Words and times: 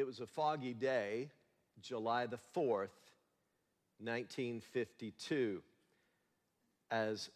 It 0.00 0.06
was 0.06 0.20
a 0.20 0.26
foggy 0.26 0.72
day, 0.72 1.28
July 1.82 2.24
the 2.24 2.38
4th, 2.56 2.88
1952, 3.98 5.60
as 6.90 7.28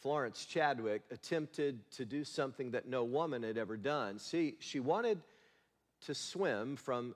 Florence 0.00 0.44
Chadwick 0.44 1.02
attempted 1.12 1.88
to 1.92 2.04
do 2.04 2.24
something 2.24 2.72
that 2.72 2.88
no 2.88 3.04
woman 3.04 3.44
had 3.44 3.56
ever 3.56 3.76
done. 3.76 4.18
See, 4.18 4.56
she 4.58 4.80
wanted 4.80 5.20
to 6.06 6.14
swim 6.16 6.74
from 6.74 7.14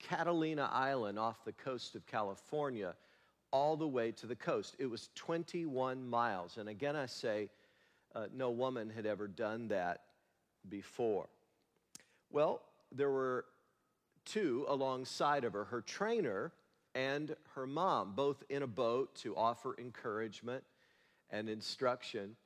Catalina 0.00 0.68
Island 0.72 1.16
off 1.16 1.44
the 1.44 1.52
coast 1.52 1.94
of 1.94 2.04
California 2.04 2.96
all 3.52 3.76
the 3.76 3.86
way 3.86 4.10
to 4.10 4.26
the 4.26 4.34
coast. 4.34 4.74
It 4.80 4.86
was 4.86 5.08
21 5.14 6.04
miles. 6.04 6.56
And 6.56 6.68
again, 6.68 6.96
I 6.96 7.06
say, 7.06 7.48
uh, 8.12 8.26
no 8.34 8.50
woman 8.50 8.90
had 8.90 9.06
ever 9.06 9.28
done 9.28 9.68
that 9.68 10.00
before. 10.68 11.28
Well, 12.32 12.60
there 12.90 13.10
were 13.10 13.44
two 14.28 14.64
alongside 14.68 15.44
of 15.44 15.52
her 15.52 15.64
her 15.64 15.80
trainer 15.80 16.52
and 16.94 17.36
her 17.54 17.66
mom, 17.66 18.12
both 18.14 18.42
in 18.48 18.62
a 18.62 18.66
boat 18.66 19.14
to 19.14 19.36
offer 19.36 19.74
encouragement 19.78 20.64
and 21.30 21.48
instruction. 21.48 22.36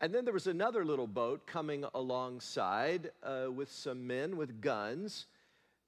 And 0.00 0.14
then 0.14 0.24
there 0.24 0.34
was 0.34 0.46
another 0.46 0.84
little 0.84 1.06
boat 1.06 1.46
coming 1.46 1.84
alongside 1.94 3.10
uh, 3.22 3.50
with 3.52 3.70
some 3.70 4.06
men 4.06 4.36
with 4.36 4.60
guns 4.60 5.26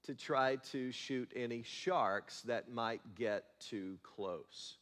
to 0.05 0.15
try 0.15 0.57
to 0.73 0.91
shoot 0.91 1.31
any 1.37 1.63
sharks 1.63 2.43
that 2.43 2.71
might 2.71 3.01
get 3.15 3.45
too 3.61 3.99
close. 4.03 4.77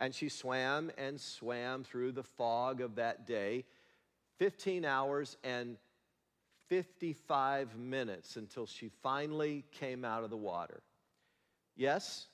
And 0.00 0.14
she 0.14 0.28
swam 0.28 0.90
and 0.96 1.20
swam 1.20 1.84
through 1.84 2.12
the 2.12 2.22
fog 2.22 2.80
of 2.80 2.96
that 2.96 3.26
day, 3.26 3.64
15 4.38 4.84
hours 4.84 5.36
and 5.44 5.76
55 6.72 7.76
minutes 7.76 8.36
until 8.36 8.64
she 8.64 8.88
finally 9.02 9.62
came 9.72 10.06
out 10.06 10.24
of 10.24 10.30
the 10.30 10.38
water. 10.38 10.80
Yes, 11.76 12.28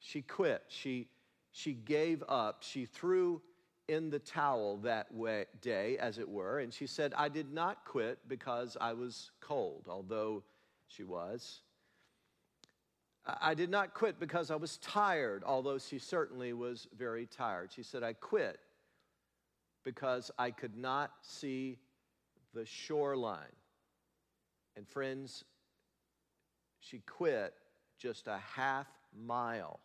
she 0.00 0.22
quit. 0.22 0.64
She, 0.66 1.06
she 1.52 1.74
gave 1.74 2.24
up. 2.28 2.64
She 2.64 2.84
threw 2.84 3.40
in 3.86 4.10
the 4.10 4.18
towel 4.18 4.78
that 4.78 5.14
way, 5.14 5.44
day, 5.60 5.96
as 5.98 6.18
it 6.18 6.28
were, 6.28 6.58
and 6.58 6.74
she 6.74 6.88
said, 6.88 7.14
I 7.16 7.28
did 7.28 7.52
not 7.52 7.84
quit 7.84 8.18
because 8.26 8.76
I 8.80 8.92
was 8.92 9.30
cold, 9.40 9.86
although 9.88 10.42
she 10.88 11.04
was. 11.04 11.60
I 13.24 13.54
did 13.54 13.70
not 13.70 13.94
quit 13.94 14.18
because 14.18 14.50
I 14.50 14.56
was 14.56 14.78
tired, 14.78 15.44
although 15.46 15.78
she 15.78 16.00
certainly 16.00 16.52
was 16.54 16.88
very 16.98 17.24
tired. 17.24 17.70
She 17.72 17.84
said, 17.84 18.02
I 18.02 18.14
quit 18.14 18.58
because 19.84 20.32
I 20.40 20.50
could 20.50 20.76
not 20.76 21.12
see 21.22 21.78
the 22.52 22.66
shoreline. 22.66 23.46
And 24.76 24.86
friends, 24.88 25.44
she 26.78 27.00
quit 27.00 27.54
just 27.98 28.26
a 28.26 28.38
half 28.38 28.86
mile 29.14 29.80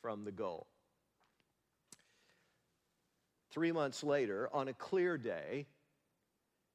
from 0.00 0.24
the 0.24 0.32
goal. 0.32 0.66
Three 3.52 3.70
months 3.70 4.02
later, 4.02 4.48
on 4.52 4.68
a 4.68 4.72
clear 4.72 5.18
day, 5.18 5.66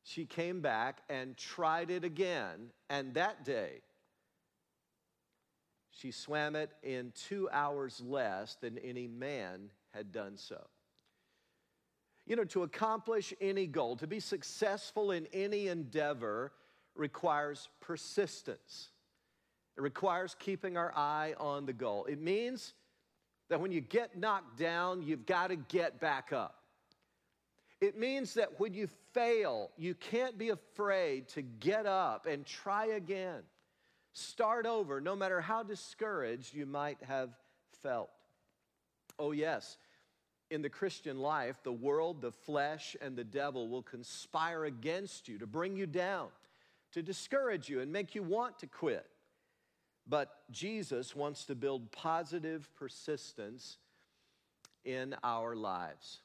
she 0.04 0.26
came 0.26 0.62
back 0.62 1.00
and 1.10 1.36
tried 1.36 1.90
it 1.90 2.04
again. 2.04 2.72
And 2.90 3.14
that 3.16 3.44
day, 3.44 3.82
she 5.92 6.12
swam 6.12 6.56
it 6.56 6.72
in 6.84 7.12
two 7.16 7.50
hours 7.52 8.00
less 8.06 8.56
than 8.62 8.78
any 8.78 9.08
man 9.08 9.72
had 9.94 10.12
done 10.12 10.38
so. 10.38 10.68
You 12.28 12.36
know, 12.36 12.44
to 12.46 12.64
accomplish 12.64 13.34
any 13.42 13.66
goal, 13.66 13.96
to 13.98 14.08
be 14.08 14.20
successful 14.20 15.12
in 15.12 15.28
any 15.34 15.68
endeavor, 15.70 16.52
requires 16.98 17.70
persistence. 17.80 18.90
It 19.78 19.82
requires 19.82 20.36
keeping 20.40 20.78
our 20.78 20.92
eye 20.96 21.36
on 21.40 21.66
the 21.66 21.74
goal. 21.74 22.06
It 22.06 22.20
means 22.20 22.74
that 23.50 23.60
when 23.60 23.72
you 23.72 23.82
get 23.82 24.18
knocked 24.18 24.58
down, 24.58 25.02
you've 25.02 25.26
got 25.26 25.48
to 25.48 25.56
get 25.56 26.00
back 26.00 26.34
up. 26.34 26.56
It 27.80 27.98
means 27.98 28.34
that 28.34 28.60
when 28.60 28.74
you 28.74 28.88
fail, 29.14 29.70
you 29.78 29.94
can't 29.94 30.38
be 30.38 30.50
afraid 30.50 31.28
to 31.30 31.42
get 31.42 31.86
up 31.86 32.26
and 32.26 32.46
try 32.46 32.88
again. 32.88 33.44
Start 34.14 34.66
over, 34.66 35.00
no 35.00 35.16
matter 35.16 35.40
how 35.40 35.62
discouraged 35.62 36.56
you 36.56 36.66
might 36.66 36.98
have 37.04 37.30
felt. 37.84 38.10
Oh, 39.20 39.32
yes, 39.32 39.78
in 40.50 40.62
the 40.62 40.70
Christian 40.70 41.20
life, 41.20 41.62
the 41.64 41.72
world, 41.72 42.22
the 42.22 42.32
flesh, 42.32 42.96
and 43.00 43.16
the 43.16 43.24
devil 43.24 43.68
will 43.68 43.84
conspire 43.84 44.66
against 44.66 45.28
you 45.28 45.38
to 45.38 45.46
bring 45.46 45.76
you 45.76 45.86
down, 45.86 46.30
to 46.98 47.04
discourage 47.04 47.70
you, 47.70 47.80
and 47.80 47.92
make 47.92 48.16
you 48.16 48.24
want 48.24 48.60
to 48.60 48.68
quit. 48.68 49.06
But 50.08 50.30
Jesus 50.52 51.16
wants 51.16 51.46
to 51.46 51.56
build 51.56 51.92
positive 51.92 52.70
persistence 52.76 53.78
in 54.84 55.16
our 55.24 55.56
lives. 55.56 56.22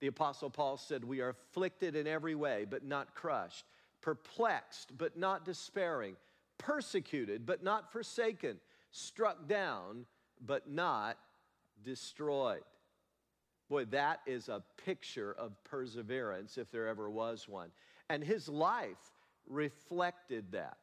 The 0.00 0.06
Apostle 0.06 0.50
Paul 0.50 0.76
said, 0.76 1.04
We 1.04 1.20
are 1.20 1.30
afflicted 1.30 1.96
in 1.96 2.06
every 2.06 2.34
way, 2.34 2.66
but 2.68 2.84
not 2.84 3.14
crushed, 3.14 3.64
perplexed, 4.00 4.96
but 4.96 5.16
not 5.16 5.44
despairing 5.44 6.16
persecuted 6.58 7.46
but 7.46 7.62
not 7.62 7.92
forsaken, 7.92 8.58
struck 8.90 9.48
down 9.48 10.06
but 10.44 10.70
not 10.70 11.18
destroyed. 11.82 12.62
Boy, 13.68 13.84
that 13.86 14.20
is 14.26 14.48
a 14.48 14.62
picture 14.84 15.34
of 15.38 15.52
perseverance 15.64 16.58
if 16.58 16.70
there 16.70 16.86
ever 16.86 17.10
was 17.10 17.48
one. 17.48 17.70
And 18.10 18.22
his 18.22 18.48
life 18.48 19.12
reflected 19.48 20.52
that 20.52 20.78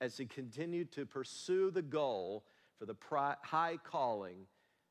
as 0.00 0.16
he 0.16 0.26
continued 0.26 0.92
to 0.92 1.06
pursue 1.06 1.70
the 1.70 1.82
goal 1.82 2.44
for 2.78 2.86
the 2.86 2.96
high 3.42 3.78
calling 3.82 4.46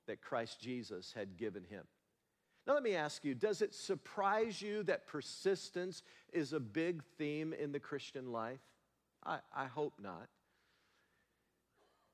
that 0.07 0.21
Christ 0.21 0.59
Jesus 0.59 1.13
had 1.15 1.37
given 1.37 1.63
him. 1.63 1.83
Now, 2.65 2.73
let 2.73 2.83
me 2.83 2.95
ask 2.95 3.23
you 3.23 3.35
does 3.35 3.61
it 3.61 3.75
surprise 3.75 4.61
you 4.61 4.83
that 4.83 5.07
persistence 5.07 6.01
is 6.33 6.53
a 6.53 6.59
big 6.59 7.03
theme 7.17 7.53
in 7.53 7.71
the 7.71 7.79
Christian 7.79 8.31
life? 8.31 8.61
I, 9.23 9.39
I 9.55 9.65
hope 9.65 9.93
not. 10.01 10.27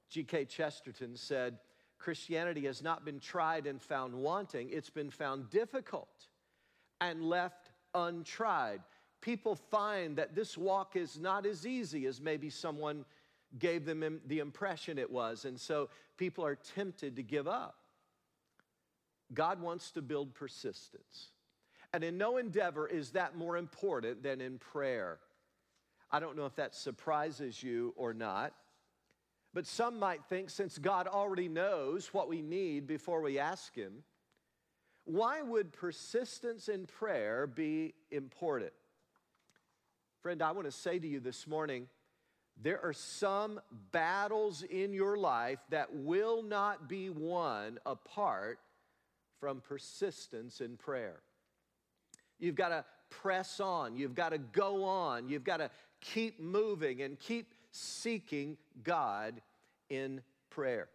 G.K. 0.09 0.45
Chesterton 0.45 1.15
said, 1.15 1.59
Christianity 1.97 2.65
has 2.65 2.81
not 2.81 3.05
been 3.05 3.19
tried 3.19 3.65
and 3.65 3.81
found 3.81 4.13
wanting, 4.13 4.69
it's 4.71 4.89
been 4.89 5.09
found 5.09 5.49
difficult 5.49 6.27
and 6.99 7.23
left 7.23 7.71
untried. 7.93 8.81
People 9.21 9.55
find 9.55 10.17
that 10.17 10.35
this 10.35 10.57
walk 10.57 10.95
is 10.95 11.19
not 11.19 11.45
as 11.45 11.65
easy 11.65 12.05
as 12.07 12.19
maybe 12.19 12.49
someone 12.49 13.05
gave 13.59 13.85
them 13.85 14.19
the 14.27 14.39
impression 14.39 14.97
it 14.97 15.09
was, 15.09 15.45
and 15.45 15.59
so 15.59 15.89
people 16.17 16.45
are 16.45 16.55
tempted 16.55 17.15
to 17.17 17.23
give 17.23 17.47
up. 17.47 17.75
God 19.33 19.61
wants 19.61 19.91
to 19.91 20.01
build 20.01 20.33
persistence. 20.33 21.29
And 21.93 22.03
in 22.03 22.17
no 22.17 22.37
endeavor 22.37 22.87
is 22.87 23.11
that 23.11 23.35
more 23.35 23.57
important 23.57 24.23
than 24.23 24.41
in 24.41 24.57
prayer. 24.57 25.19
I 26.11 26.19
don't 26.19 26.37
know 26.37 26.45
if 26.45 26.55
that 26.55 26.75
surprises 26.75 27.61
you 27.61 27.93
or 27.95 28.13
not. 28.13 28.53
But 29.53 29.67
some 29.67 29.99
might 29.99 30.23
think 30.25 30.49
since 30.49 30.77
God 30.77 31.07
already 31.07 31.49
knows 31.49 32.13
what 32.13 32.29
we 32.29 32.41
need 32.41 32.87
before 32.87 33.21
we 33.21 33.37
ask 33.37 33.75
Him, 33.75 34.03
why 35.03 35.41
would 35.41 35.73
persistence 35.73 36.69
in 36.69 36.85
prayer 36.85 37.47
be 37.47 37.93
important? 38.11 38.71
Friend, 40.21 40.41
I 40.43 40.51
want 40.51 40.65
to 40.65 40.71
say 40.71 40.99
to 40.99 41.07
you 41.07 41.19
this 41.19 41.47
morning 41.47 41.87
there 42.61 42.79
are 42.83 42.93
some 42.93 43.59
battles 43.91 44.61
in 44.61 44.93
your 44.93 45.17
life 45.17 45.57
that 45.69 45.95
will 45.95 46.43
not 46.43 46.87
be 46.87 47.09
won 47.09 47.79
apart 47.87 48.59
from 49.39 49.61
persistence 49.61 50.61
in 50.61 50.77
prayer. 50.77 51.21
You've 52.39 52.55
got 52.55 52.69
to 52.69 52.85
press 53.09 53.59
on. 53.59 53.95
You've 53.95 54.13
got 54.13 54.29
to 54.29 54.37
go 54.37 54.83
on. 54.83 55.27
You've 55.27 55.43
got 55.43 55.57
to 55.57 55.71
keep 56.01 56.39
moving 56.39 57.01
and 57.01 57.19
keep 57.19 57.53
seeking 57.71 58.57
God 58.83 59.41
in 59.89 60.21
prayer. 60.51 60.87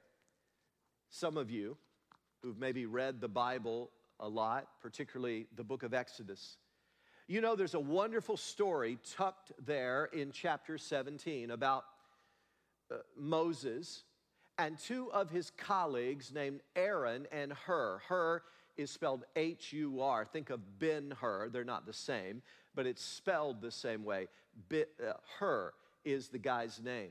Some 1.10 1.36
of 1.36 1.50
you 1.50 1.76
who've 2.42 2.58
maybe 2.58 2.86
read 2.86 3.20
the 3.20 3.28
Bible 3.28 3.90
a 4.20 4.28
lot, 4.28 4.68
particularly 4.80 5.46
the 5.56 5.64
book 5.64 5.82
of 5.82 5.94
Exodus, 5.94 6.58
you 7.28 7.40
know 7.40 7.56
there's 7.56 7.74
a 7.74 7.80
wonderful 7.80 8.36
story 8.36 8.98
tucked 9.16 9.52
there 9.64 10.06
in 10.12 10.30
chapter 10.30 10.78
17 10.78 11.50
about 11.50 11.84
uh, 12.90 12.96
Moses 13.16 14.04
and 14.58 14.78
two 14.78 15.10
of 15.12 15.30
his 15.30 15.50
colleagues 15.50 16.32
named 16.32 16.60
Aaron 16.76 17.26
and 17.32 17.52
Hur. 17.52 18.00
Hur 18.08 18.42
is 18.76 18.90
spelled 18.90 19.24
H 19.34 19.72
U 19.72 20.00
R. 20.00 20.24
Think 20.24 20.50
of 20.50 20.78
Ben 20.78 21.12
Hur. 21.20 21.48
They're 21.48 21.64
not 21.64 21.84
the 21.84 21.92
same, 21.92 22.42
but 22.74 22.86
it's 22.86 23.02
spelled 23.02 23.60
the 23.60 23.70
same 23.70 24.04
way. 24.04 24.28
uh, 24.72 25.12
Hur 25.38 25.72
is 26.04 26.28
the 26.28 26.38
guy's 26.38 26.80
name. 26.82 27.10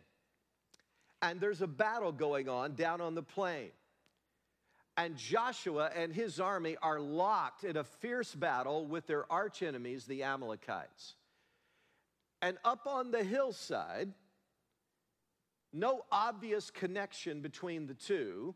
And 1.22 1.40
there's 1.40 1.62
a 1.62 1.68
battle 1.68 2.12
going 2.12 2.48
on 2.48 2.76
down 2.76 3.02
on 3.02 3.16
the 3.16 3.24
plain. 3.24 3.70
And 4.98 5.18
Joshua 5.18 5.92
and 5.94 6.14
his 6.14 6.40
army 6.40 6.78
are 6.82 7.00
locked 7.00 7.64
in 7.64 7.76
a 7.76 7.84
fierce 7.84 8.34
battle 8.34 8.88
with 8.88 9.08
their 9.08 9.26
archenemies, 9.32 10.06
the 10.06 10.24
Amalekites. 10.24 11.16
And 12.42 12.58
up 12.64 12.88
on 12.88 13.12
the 13.12 13.24
hillside, 13.24 14.14
no 15.74 16.06
obvious 16.12 16.72
connection 16.72 17.42
between 17.42 17.88
the 17.88 17.94
two, 17.94 18.56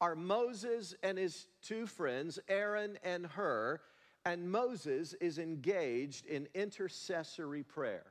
are 0.00 0.14
Moses 0.14 0.94
and 1.02 1.18
his 1.18 1.46
two 1.62 1.86
friends, 1.86 2.38
Aaron 2.48 2.98
and 3.02 3.26
Hur, 3.26 3.80
and 4.24 4.50
Moses 4.50 5.14
is 5.14 5.38
engaged 5.38 6.26
in 6.26 6.48
intercessory 6.54 7.64
prayer. 7.64 8.06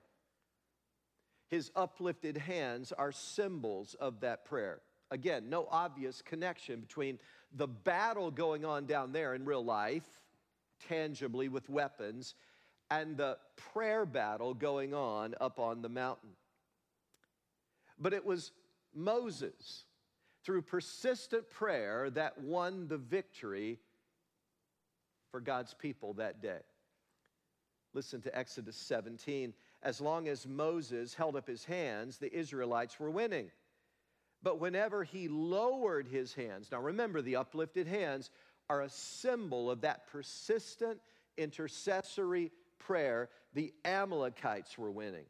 His 1.50 1.72
uplifted 1.75 2.38
hands 2.38 2.92
are 2.92 3.12
symbols 3.12 3.94
of 3.94 4.22
that 4.22 4.45
prayer. 4.45 4.81
Again, 5.12 5.50
no 5.50 5.68
obvious 5.69 6.22
connection 6.22 6.80
between 6.80 7.19
the 7.54 7.68
battle 7.68 8.31
going 8.31 8.63
on 8.63 8.86
down 8.86 9.12
there 9.12 9.36
in 9.36 9.46
real 9.46 9.63
life, 9.63 10.08
tangibly 10.88 11.50
with 11.50 11.69
weapons, 11.69 12.34
and 12.90 13.18
the 13.18 13.38
prayer 13.74 14.06
battle 14.06 14.54
going 14.54 14.94
on 14.94 15.36
up 15.42 15.60
on 15.60 15.81
the 15.81 15.90
mountain. 15.90 16.30
But 18.00 18.13
it 18.13 18.25
was 18.25 18.52
Moses, 18.96 19.84
through 20.44 20.63
persistent 20.63 21.50
prayer, 21.50 22.10
that 22.12 22.42
won 22.42 22.88
the 22.88 22.98
victory 22.98 23.80
for 25.30 25.42
God's 25.42 25.74
people 25.74 26.13
that 26.16 26.42
day. 26.42 26.60
Listen 27.94 28.22
to 28.22 28.38
Exodus 28.38 28.78
17. 28.78 29.54
As 29.84 30.00
long 30.00 30.28
as 30.30 30.48
Moses 30.48 31.13
held 31.13 31.36
up 31.36 31.48
his 31.48 31.66
hands, 31.66 32.18
the 32.18 32.34
Israelites 32.34 33.00
were 33.00 33.12
winning. 33.12 33.52
But 34.44 34.60
whenever 34.60 35.04
he 35.04 35.28
lowered 35.28 36.08
his 36.08 36.34
hands, 36.34 36.72
now 36.72 36.82
remember, 36.82 37.22
the 37.22 37.36
uplifted 37.36 37.88
hands 37.88 38.32
are 38.70 38.82
a 38.82 38.90
symbol 38.90 39.70
of 39.70 39.82
that 39.82 40.08
persistent 40.08 41.00
intercessory 41.38 42.52
prayer, 42.80 43.30
the 43.54 43.74
Amalekites 43.86 44.78
were 44.78 44.92
winning. 44.92 45.26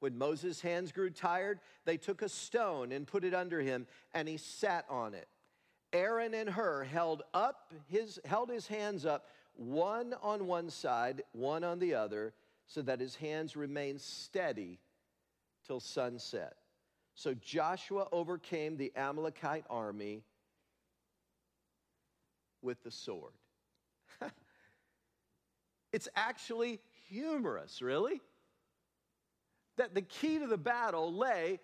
When 0.00 0.18
Moses' 0.18 0.60
hands 0.60 0.90
grew 0.90 1.10
tired, 1.10 1.60
they 1.84 1.96
took 1.96 2.22
a 2.22 2.28
stone 2.28 2.90
and 2.90 3.06
put 3.06 3.22
it 3.22 3.34
under 3.34 3.60
him, 3.60 3.86
and 4.12 4.26
he 4.26 4.36
sat 4.36 4.84
on 4.88 5.14
it. 5.14 5.28
Aaron 5.92 6.34
and 6.34 6.50
Hur 6.50 6.82
held 6.84 7.22
up 7.32 7.72
his 7.86 8.18
held 8.24 8.50
his 8.50 8.66
hands 8.66 9.06
up, 9.06 9.26
one 9.54 10.14
on 10.22 10.46
one 10.46 10.70
side, 10.70 11.22
one 11.32 11.62
on 11.62 11.78
the 11.78 11.94
other, 11.94 12.34
so 12.66 12.82
that 12.82 12.98
his 12.98 13.14
hands 13.14 13.54
remained 13.54 14.00
steady 14.00 14.80
till 15.66 15.78
sunset. 15.78 16.56
So 17.14 17.34
Joshua 17.34 18.06
overcame 18.12 18.76
the 18.76 18.92
Amalekite 18.96 19.64
army 19.68 20.22
with 22.62 22.82
the 22.82 22.90
sword. 22.90 23.32
it's 25.92 26.08
actually 26.16 26.80
humorous, 27.08 27.82
really. 27.82 28.20
That 29.76 29.94
the 29.94 30.02
key 30.02 30.38
to 30.38 30.46
the 30.46 30.58
battle 30.58 31.12
lay 31.12 31.58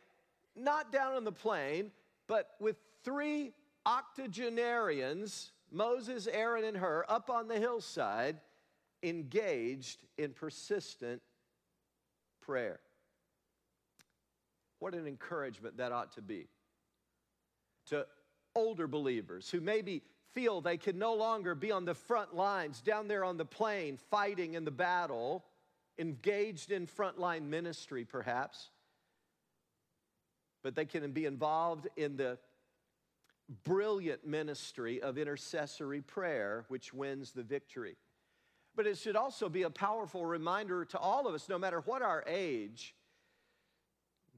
not 0.56 0.92
down 0.92 1.14
on 1.14 1.24
the 1.24 1.32
plain, 1.32 1.90
but 2.26 2.50
with 2.58 2.76
three 3.04 3.52
octogenarians, 3.86 5.52
Moses, 5.70 6.26
Aaron, 6.30 6.64
and 6.64 6.76
Hur, 6.76 7.04
up 7.08 7.30
on 7.30 7.48
the 7.48 7.58
hillside, 7.58 8.40
engaged 9.02 10.04
in 10.16 10.32
persistent 10.32 11.22
prayer. 12.40 12.80
What 14.78 14.94
an 14.94 15.06
encouragement 15.06 15.78
that 15.78 15.92
ought 15.92 16.12
to 16.12 16.22
be 16.22 16.48
to 17.88 18.06
older 18.54 18.86
believers 18.86 19.50
who 19.50 19.60
maybe 19.60 20.02
feel 20.34 20.60
they 20.60 20.76
can 20.76 20.98
no 20.98 21.14
longer 21.14 21.54
be 21.54 21.72
on 21.72 21.84
the 21.84 21.94
front 21.94 22.34
lines 22.34 22.80
down 22.80 23.08
there 23.08 23.24
on 23.24 23.36
the 23.36 23.44
plain 23.44 23.96
fighting 24.10 24.54
in 24.54 24.64
the 24.64 24.70
battle, 24.70 25.44
engaged 25.98 26.70
in 26.70 26.86
frontline 26.86 27.42
ministry 27.42 28.04
perhaps, 28.04 28.70
but 30.62 30.74
they 30.74 30.84
can 30.84 31.10
be 31.12 31.24
involved 31.24 31.88
in 31.96 32.16
the 32.16 32.38
brilliant 33.64 34.26
ministry 34.26 35.00
of 35.00 35.16
intercessory 35.16 36.02
prayer, 36.02 36.64
which 36.68 36.92
wins 36.92 37.32
the 37.32 37.42
victory. 37.42 37.96
But 38.76 38.86
it 38.86 38.98
should 38.98 39.16
also 39.16 39.48
be 39.48 39.62
a 39.62 39.70
powerful 39.70 40.26
reminder 40.26 40.84
to 40.86 40.98
all 40.98 41.26
of 41.26 41.34
us, 41.34 41.48
no 41.48 41.58
matter 41.58 41.80
what 41.80 42.02
our 42.02 42.22
age, 42.26 42.94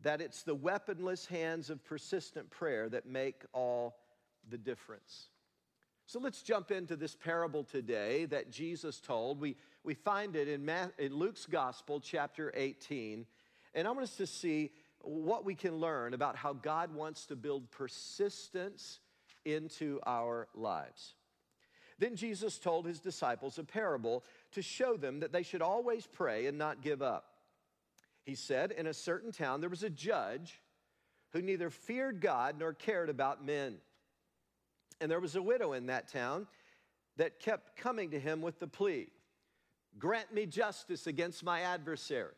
that 0.02 0.20
it's 0.20 0.42
the 0.42 0.54
weaponless 0.54 1.26
hands 1.26 1.70
of 1.70 1.84
persistent 1.84 2.50
prayer 2.50 2.88
that 2.88 3.06
make 3.06 3.42
all 3.52 3.96
the 4.48 4.58
difference. 4.58 5.28
So 6.06 6.18
let's 6.18 6.42
jump 6.42 6.70
into 6.70 6.96
this 6.96 7.14
parable 7.14 7.62
today 7.62 8.24
that 8.26 8.50
Jesus 8.50 8.98
told. 8.98 9.40
We, 9.40 9.56
we 9.84 9.94
find 9.94 10.34
it 10.34 10.48
in, 10.48 10.68
in 10.98 11.14
Luke's 11.14 11.46
Gospel, 11.46 12.00
chapter 12.00 12.52
18. 12.54 13.26
And 13.74 13.86
I 13.86 13.90
want 13.92 14.02
us 14.02 14.16
to 14.16 14.26
see 14.26 14.72
what 15.02 15.44
we 15.44 15.54
can 15.54 15.76
learn 15.76 16.14
about 16.14 16.36
how 16.36 16.52
God 16.52 16.92
wants 16.94 17.26
to 17.26 17.36
build 17.36 17.70
persistence 17.70 18.98
into 19.44 20.00
our 20.04 20.48
lives. 20.54 21.14
Then 21.98 22.16
Jesus 22.16 22.58
told 22.58 22.86
his 22.86 22.98
disciples 22.98 23.58
a 23.58 23.64
parable 23.64 24.24
to 24.52 24.62
show 24.62 24.96
them 24.96 25.20
that 25.20 25.32
they 25.32 25.42
should 25.42 25.62
always 25.62 26.06
pray 26.06 26.46
and 26.46 26.58
not 26.58 26.82
give 26.82 27.02
up. 27.02 27.29
He 28.24 28.34
said, 28.34 28.72
In 28.72 28.86
a 28.86 28.94
certain 28.94 29.32
town 29.32 29.60
there 29.60 29.70
was 29.70 29.82
a 29.82 29.90
judge 29.90 30.60
who 31.32 31.42
neither 31.42 31.70
feared 31.70 32.20
God 32.20 32.56
nor 32.58 32.72
cared 32.72 33.08
about 33.08 33.44
men. 33.44 33.76
And 35.00 35.10
there 35.10 35.20
was 35.20 35.36
a 35.36 35.42
widow 35.42 35.72
in 35.72 35.86
that 35.86 36.08
town 36.08 36.46
that 37.16 37.40
kept 37.40 37.76
coming 37.76 38.10
to 38.10 38.20
him 38.20 38.40
with 38.40 38.58
the 38.58 38.66
plea 38.66 39.08
Grant 39.98 40.32
me 40.32 40.46
justice 40.46 41.06
against 41.08 41.42
my 41.42 41.62
adversary. 41.62 42.34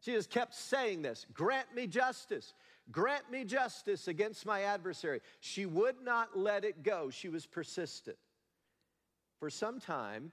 She 0.00 0.12
just 0.12 0.28
kept 0.28 0.54
saying 0.54 1.02
this 1.02 1.26
Grant 1.32 1.74
me 1.74 1.86
justice. 1.86 2.54
Grant 2.90 3.30
me 3.30 3.44
justice 3.44 4.08
against 4.08 4.44
my 4.44 4.62
adversary. 4.62 5.20
She 5.40 5.64
would 5.64 6.02
not 6.02 6.36
let 6.36 6.64
it 6.64 6.82
go. 6.82 7.08
She 7.08 7.30
was 7.30 7.46
persistent. 7.46 8.18
For 9.38 9.48
some 9.48 9.80
time, 9.80 10.32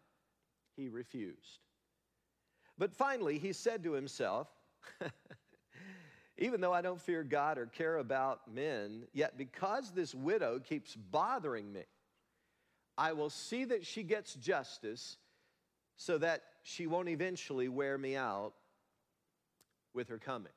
he 0.75 0.89
refused. 0.89 1.59
But 2.77 2.94
finally, 2.94 3.38
he 3.38 3.53
said 3.53 3.83
to 3.83 3.94
himself, 3.94 4.50
Even 6.38 6.62
though 6.62 6.74
I 6.74 6.81
don't 6.81 7.00
fear 7.00 7.24
God 7.24 7.57
or 7.57 7.68
care 7.68 7.98
about 7.98 8.51
men, 8.51 9.04
yet 9.13 9.38
because 9.38 9.92
this 9.92 10.16
widow 10.16 10.60
keeps 10.60 10.95
bothering 10.95 11.72
me, 11.72 11.83
I 12.98 13.13
will 13.13 13.30
see 13.30 13.66
that 13.66 13.86
she 13.86 14.04
gets 14.04 14.33
justice 14.36 15.18
so 15.98 16.18
that 16.18 16.44
she 16.63 16.88
won't 16.88 17.10
eventually 17.10 17.69
wear 17.69 17.97
me 17.97 18.16
out 18.16 18.54
with 19.94 20.09
her 20.09 20.18
coming. 20.18 20.52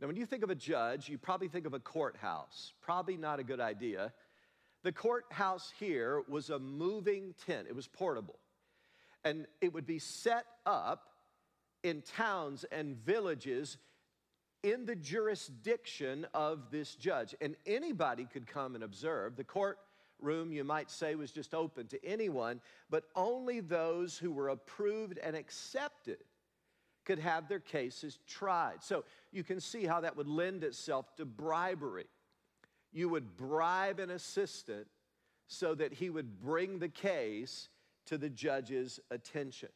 Now, 0.00 0.06
when 0.06 0.16
you 0.16 0.26
think 0.26 0.44
of 0.44 0.50
a 0.50 0.54
judge, 0.54 1.08
you 1.08 1.18
probably 1.18 1.48
think 1.48 1.66
of 1.66 1.74
a 1.74 1.80
courthouse. 1.80 2.72
Probably 2.80 3.16
not 3.16 3.40
a 3.40 3.44
good 3.44 3.60
idea. 3.60 4.12
The 4.84 4.92
courthouse 4.92 5.72
here 5.78 6.22
was 6.28 6.50
a 6.50 6.58
moving 6.58 7.34
tent, 7.46 7.66
it 7.68 7.74
was 7.74 7.88
portable. 7.88 8.38
And 9.24 9.46
it 9.60 9.72
would 9.72 9.86
be 9.86 9.98
set 9.98 10.44
up 10.64 11.07
in 11.88 12.02
towns 12.02 12.64
and 12.70 12.96
villages 13.04 13.78
in 14.62 14.84
the 14.84 14.96
jurisdiction 14.96 16.26
of 16.34 16.70
this 16.70 16.94
judge. 16.94 17.34
And 17.40 17.56
anybody 17.66 18.26
could 18.30 18.46
come 18.46 18.74
and 18.74 18.84
observe. 18.84 19.36
The 19.36 19.44
courtroom, 19.44 20.52
you 20.52 20.64
might 20.64 20.90
say, 20.90 21.14
was 21.14 21.30
just 21.30 21.54
open 21.54 21.86
to 21.88 22.04
anyone, 22.04 22.60
but 22.90 23.04
only 23.14 23.60
those 23.60 24.18
who 24.18 24.32
were 24.32 24.48
approved 24.48 25.18
and 25.18 25.36
accepted 25.36 26.18
could 27.04 27.18
have 27.18 27.48
their 27.48 27.60
cases 27.60 28.18
tried. 28.26 28.82
So 28.82 29.04
you 29.32 29.42
can 29.42 29.60
see 29.60 29.86
how 29.86 30.00
that 30.00 30.16
would 30.16 30.28
lend 30.28 30.62
itself 30.64 31.16
to 31.16 31.24
bribery. 31.24 32.06
You 32.92 33.08
would 33.08 33.36
bribe 33.36 34.00
an 34.00 34.10
assistant 34.10 34.86
so 35.46 35.74
that 35.74 35.94
he 35.94 36.10
would 36.10 36.40
bring 36.40 36.78
the 36.78 36.88
case 36.88 37.70
to 38.06 38.18
the 38.18 38.28
judge's 38.28 39.00
attention. 39.10 39.70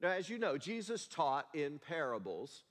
Now, 0.00 0.10
as 0.10 0.28
you 0.28 0.38
know, 0.38 0.56
Jesus 0.56 1.06
taught 1.06 1.46
in 1.54 1.80
parables, 1.80 2.64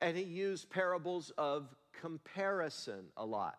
and 0.00 0.16
he 0.16 0.22
used 0.22 0.70
parables 0.70 1.32
of 1.36 1.74
comparison 2.00 3.06
a 3.16 3.24
lot. 3.24 3.58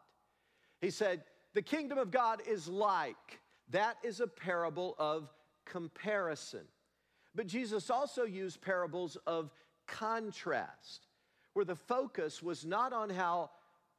He 0.79 0.89
said, 0.89 1.23
The 1.53 1.61
kingdom 1.61 1.97
of 1.97 2.11
God 2.11 2.41
is 2.47 2.67
like. 2.67 3.39
That 3.71 3.97
is 4.03 4.19
a 4.19 4.27
parable 4.27 4.95
of 4.97 5.29
comparison. 5.65 6.65
But 7.35 7.47
Jesus 7.47 7.89
also 7.89 8.23
used 8.23 8.61
parables 8.61 9.17
of 9.27 9.51
contrast, 9.85 11.07
where 11.53 11.65
the 11.65 11.75
focus 11.75 12.41
was 12.41 12.65
not 12.65 12.93
on 12.93 13.09
how 13.09 13.51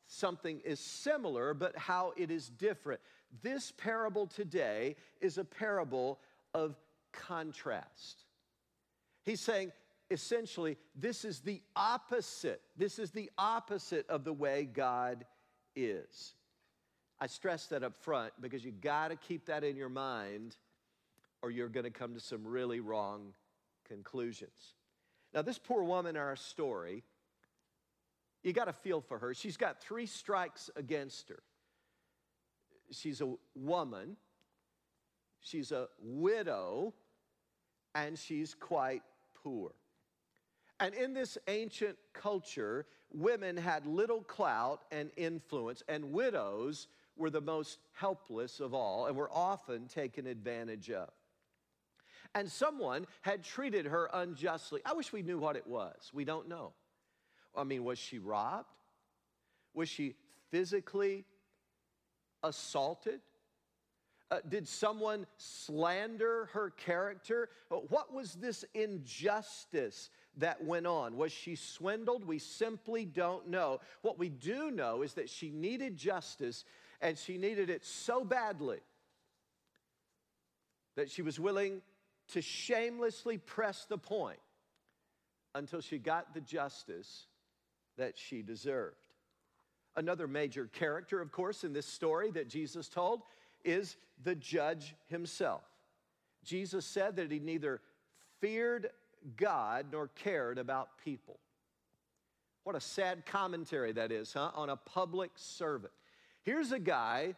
something 0.06 0.60
is 0.64 0.80
similar, 0.80 1.54
but 1.54 1.76
how 1.76 2.12
it 2.16 2.30
is 2.30 2.48
different. 2.48 3.00
This 3.42 3.70
parable 3.70 4.26
today 4.26 4.96
is 5.20 5.38
a 5.38 5.44
parable 5.44 6.18
of 6.52 6.74
contrast. 7.12 8.24
He's 9.24 9.40
saying, 9.40 9.72
essentially, 10.10 10.76
this 10.94 11.24
is 11.24 11.40
the 11.40 11.62
opposite. 11.76 12.62
This 12.76 12.98
is 12.98 13.10
the 13.10 13.30
opposite 13.38 14.08
of 14.08 14.24
the 14.24 14.32
way 14.32 14.64
God 14.64 15.24
is. 15.76 16.34
I 17.20 17.26
stress 17.26 17.66
that 17.66 17.82
up 17.82 17.96
front 17.96 18.32
because 18.40 18.64
you 18.64 18.72
got 18.72 19.08
to 19.08 19.16
keep 19.16 19.46
that 19.46 19.62
in 19.62 19.76
your 19.76 19.90
mind 19.90 20.56
or 21.42 21.50
you're 21.50 21.68
going 21.68 21.84
to 21.84 21.90
come 21.90 22.14
to 22.14 22.20
some 22.20 22.46
really 22.46 22.80
wrong 22.80 23.34
conclusions. 23.86 24.74
Now, 25.34 25.42
this 25.42 25.58
poor 25.58 25.82
woman 25.84 26.16
in 26.16 26.22
our 26.22 26.36
story 26.36 27.04
You 28.42 28.52
got 28.52 28.66
to 28.66 28.72
feel 28.72 29.00
for 29.00 29.18
her. 29.18 29.34
She's 29.34 29.56
got 29.56 29.80
three 29.82 30.06
strikes 30.06 30.70
against 30.76 31.28
her. 31.28 31.42
She's 32.90 33.20
a 33.20 33.34
woman, 33.54 34.16
she's 35.40 35.72
a 35.72 35.88
widow, 36.02 36.94
and 37.94 38.18
she's 38.18 38.54
quite 38.54 39.02
poor. 39.42 39.72
And 40.78 40.94
in 40.94 41.12
this 41.12 41.36
ancient 41.46 41.98
culture, 42.14 42.86
women 43.12 43.56
had 43.56 43.86
little 43.86 44.22
clout 44.22 44.82
and 44.90 45.10
influence, 45.16 45.82
and 45.88 46.12
widows 46.12 46.88
were 47.16 47.30
the 47.30 47.40
most 47.40 47.78
helpless 47.92 48.60
of 48.60 48.72
all 48.72 49.06
and 49.06 49.16
were 49.16 49.30
often 49.30 49.88
taken 49.88 50.26
advantage 50.26 50.90
of. 50.90 51.10
And 52.34 52.50
someone 52.50 53.06
had 53.22 53.42
treated 53.42 53.86
her 53.86 54.08
unjustly. 54.12 54.80
I 54.86 54.94
wish 54.94 55.12
we 55.12 55.22
knew 55.22 55.38
what 55.38 55.56
it 55.56 55.66
was. 55.66 56.10
We 56.14 56.24
don't 56.24 56.48
know. 56.48 56.72
I 57.54 57.64
mean, 57.64 57.84
was 57.84 57.98
she 57.98 58.18
robbed? 58.18 58.68
Was 59.74 59.88
she 59.88 60.14
physically 60.50 61.24
assaulted? 62.42 63.20
Uh, 64.30 64.38
did 64.48 64.68
someone 64.68 65.26
slander 65.38 66.48
her 66.52 66.70
character? 66.70 67.48
Uh, 67.70 67.76
what 67.88 68.12
was 68.14 68.34
this 68.34 68.64
injustice 68.74 70.10
that 70.36 70.62
went 70.62 70.86
on? 70.86 71.16
Was 71.16 71.32
she 71.32 71.56
swindled? 71.56 72.24
We 72.24 72.38
simply 72.38 73.04
don't 73.04 73.48
know. 73.48 73.80
What 74.02 74.18
we 74.18 74.28
do 74.28 74.70
know 74.70 75.02
is 75.02 75.14
that 75.14 75.28
she 75.28 75.50
needed 75.50 75.96
justice 75.96 76.64
and 77.00 77.18
she 77.18 77.38
needed 77.38 77.70
it 77.70 77.84
so 77.84 78.24
badly 78.24 78.78
that 80.96 81.10
she 81.10 81.22
was 81.22 81.40
willing 81.40 81.82
to 82.28 82.40
shamelessly 82.40 83.38
press 83.38 83.86
the 83.86 83.98
point 83.98 84.38
until 85.56 85.80
she 85.80 85.98
got 85.98 86.34
the 86.34 86.40
justice 86.40 87.26
that 87.98 88.16
she 88.16 88.42
deserved. 88.42 88.96
Another 89.96 90.28
major 90.28 90.66
character, 90.66 91.20
of 91.20 91.32
course, 91.32 91.64
in 91.64 91.72
this 91.72 91.86
story 91.86 92.30
that 92.30 92.48
Jesus 92.48 92.88
told 92.88 93.22
is 93.64 93.96
the 94.22 94.34
judge 94.34 94.94
himself. 95.08 95.62
Jesus 96.44 96.86
said 96.86 97.16
that 97.16 97.30
he 97.30 97.38
neither 97.38 97.80
feared 98.40 98.90
God 99.36 99.86
nor 99.92 100.08
cared 100.08 100.58
about 100.58 100.98
people. 101.04 101.38
What 102.64 102.76
a 102.76 102.80
sad 102.80 103.26
commentary 103.26 103.92
that 103.92 104.12
is, 104.12 104.32
huh? 104.32 104.50
On 104.54 104.70
a 104.70 104.76
public 104.76 105.30
servant. 105.34 105.92
Here's 106.42 106.72
a 106.72 106.78
guy 106.78 107.34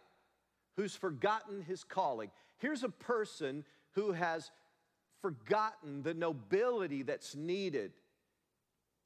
who's 0.77 0.95
forgotten 0.95 1.63
his 1.63 1.85
calling. 1.85 2.31
Here's 2.59 2.83
a 2.83 2.89
person 2.89 3.65
who 3.93 4.13
has 4.13 4.51
forgotten 5.21 6.03
the 6.03 6.15
nobility 6.15 7.03
that's 7.03 7.35
needed 7.35 7.93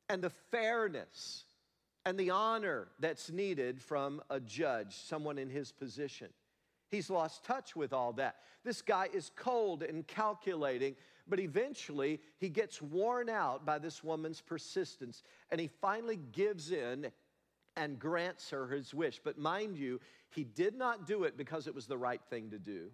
and 0.08 0.23
the 0.23 0.30
fairness 0.30 1.44
and 2.04 2.18
the 2.18 2.30
honor 2.30 2.88
that's 3.00 3.30
needed 3.30 3.82
from 3.82 4.23
a 4.30 4.38
judge, 4.40 4.94
someone 4.94 5.38
in 5.38 5.50
his 5.50 5.73
position. 5.73 6.28
He's 6.88 7.10
lost 7.10 7.44
touch 7.44 7.74
with 7.74 7.92
all 7.92 8.12
that. 8.14 8.36
This 8.64 8.82
guy 8.82 9.08
is 9.12 9.30
cold 9.34 9.82
and 9.82 10.06
calculating, 10.06 10.96
but 11.26 11.40
eventually 11.40 12.20
he 12.38 12.48
gets 12.48 12.80
worn 12.80 13.28
out 13.28 13.66
by 13.66 13.78
this 13.78 14.04
woman's 14.04 14.40
persistence 14.40 15.22
and 15.50 15.60
he 15.60 15.68
finally 15.80 16.18
gives 16.32 16.70
in 16.70 17.10
and 17.76 17.98
grants 17.98 18.50
her 18.50 18.68
his 18.68 18.94
wish. 18.94 19.20
But 19.22 19.38
mind 19.38 19.76
you, 19.76 20.00
he 20.30 20.44
did 20.44 20.74
not 20.74 21.06
do 21.06 21.24
it 21.24 21.36
because 21.36 21.66
it 21.66 21.74
was 21.74 21.86
the 21.86 21.98
right 21.98 22.22
thing 22.30 22.50
to 22.50 22.58
do. 22.58 22.90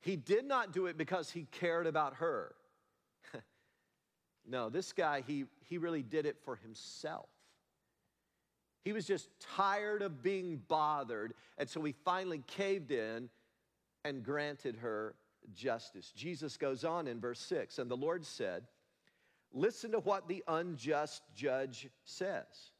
He 0.00 0.16
did 0.16 0.44
not 0.44 0.72
do 0.72 0.86
it 0.86 0.98
because 0.98 1.30
he 1.30 1.46
cared 1.50 1.86
about 1.86 2.14
her. 2.14 2.54
no, 4.46 4.68
this 4.68 4.92
guy, 4.92 5.22
he, 5.26 5.44
he 5.68 5.78
really 5.78 6.02
did 6.02 6.26
it 6.26 6.36
for 6.44 6.56
himself. 6.56 7.28
He 8.84 8.92
was 8.92 9.06
just 9.06 9.28
tired 9.40 10.02
of 10.02 10.22
being 10.22 10.60
bothered, 10.68 11.34
and 11.56 11.68
so 11.68 11.82
he 11.82 11.94
finally 12.04 12.42
caved 12.46 12.90
in 12.90 13.28
and 14.04 14.24
granted 14.24 14.76
her 14.76 15.14
justice. 15.54 16.12
Jesus 16.14 16.56
goes 16.56 16.84
on 16.84 17.06
in 17.06 17.20
verse 17.20 17.40
6 17.40 17.78
And 17.78 17.90
the 17.90 17.96
Lord 17.96 18.24
said, 18.24 18.64
Listen 19.52 19.92
to 19.92 20.00
what 20.00 20.28
the 20.28 20.42
unjust 20.48 21.22
judge 21.34 21.88
says. 22.04 22.72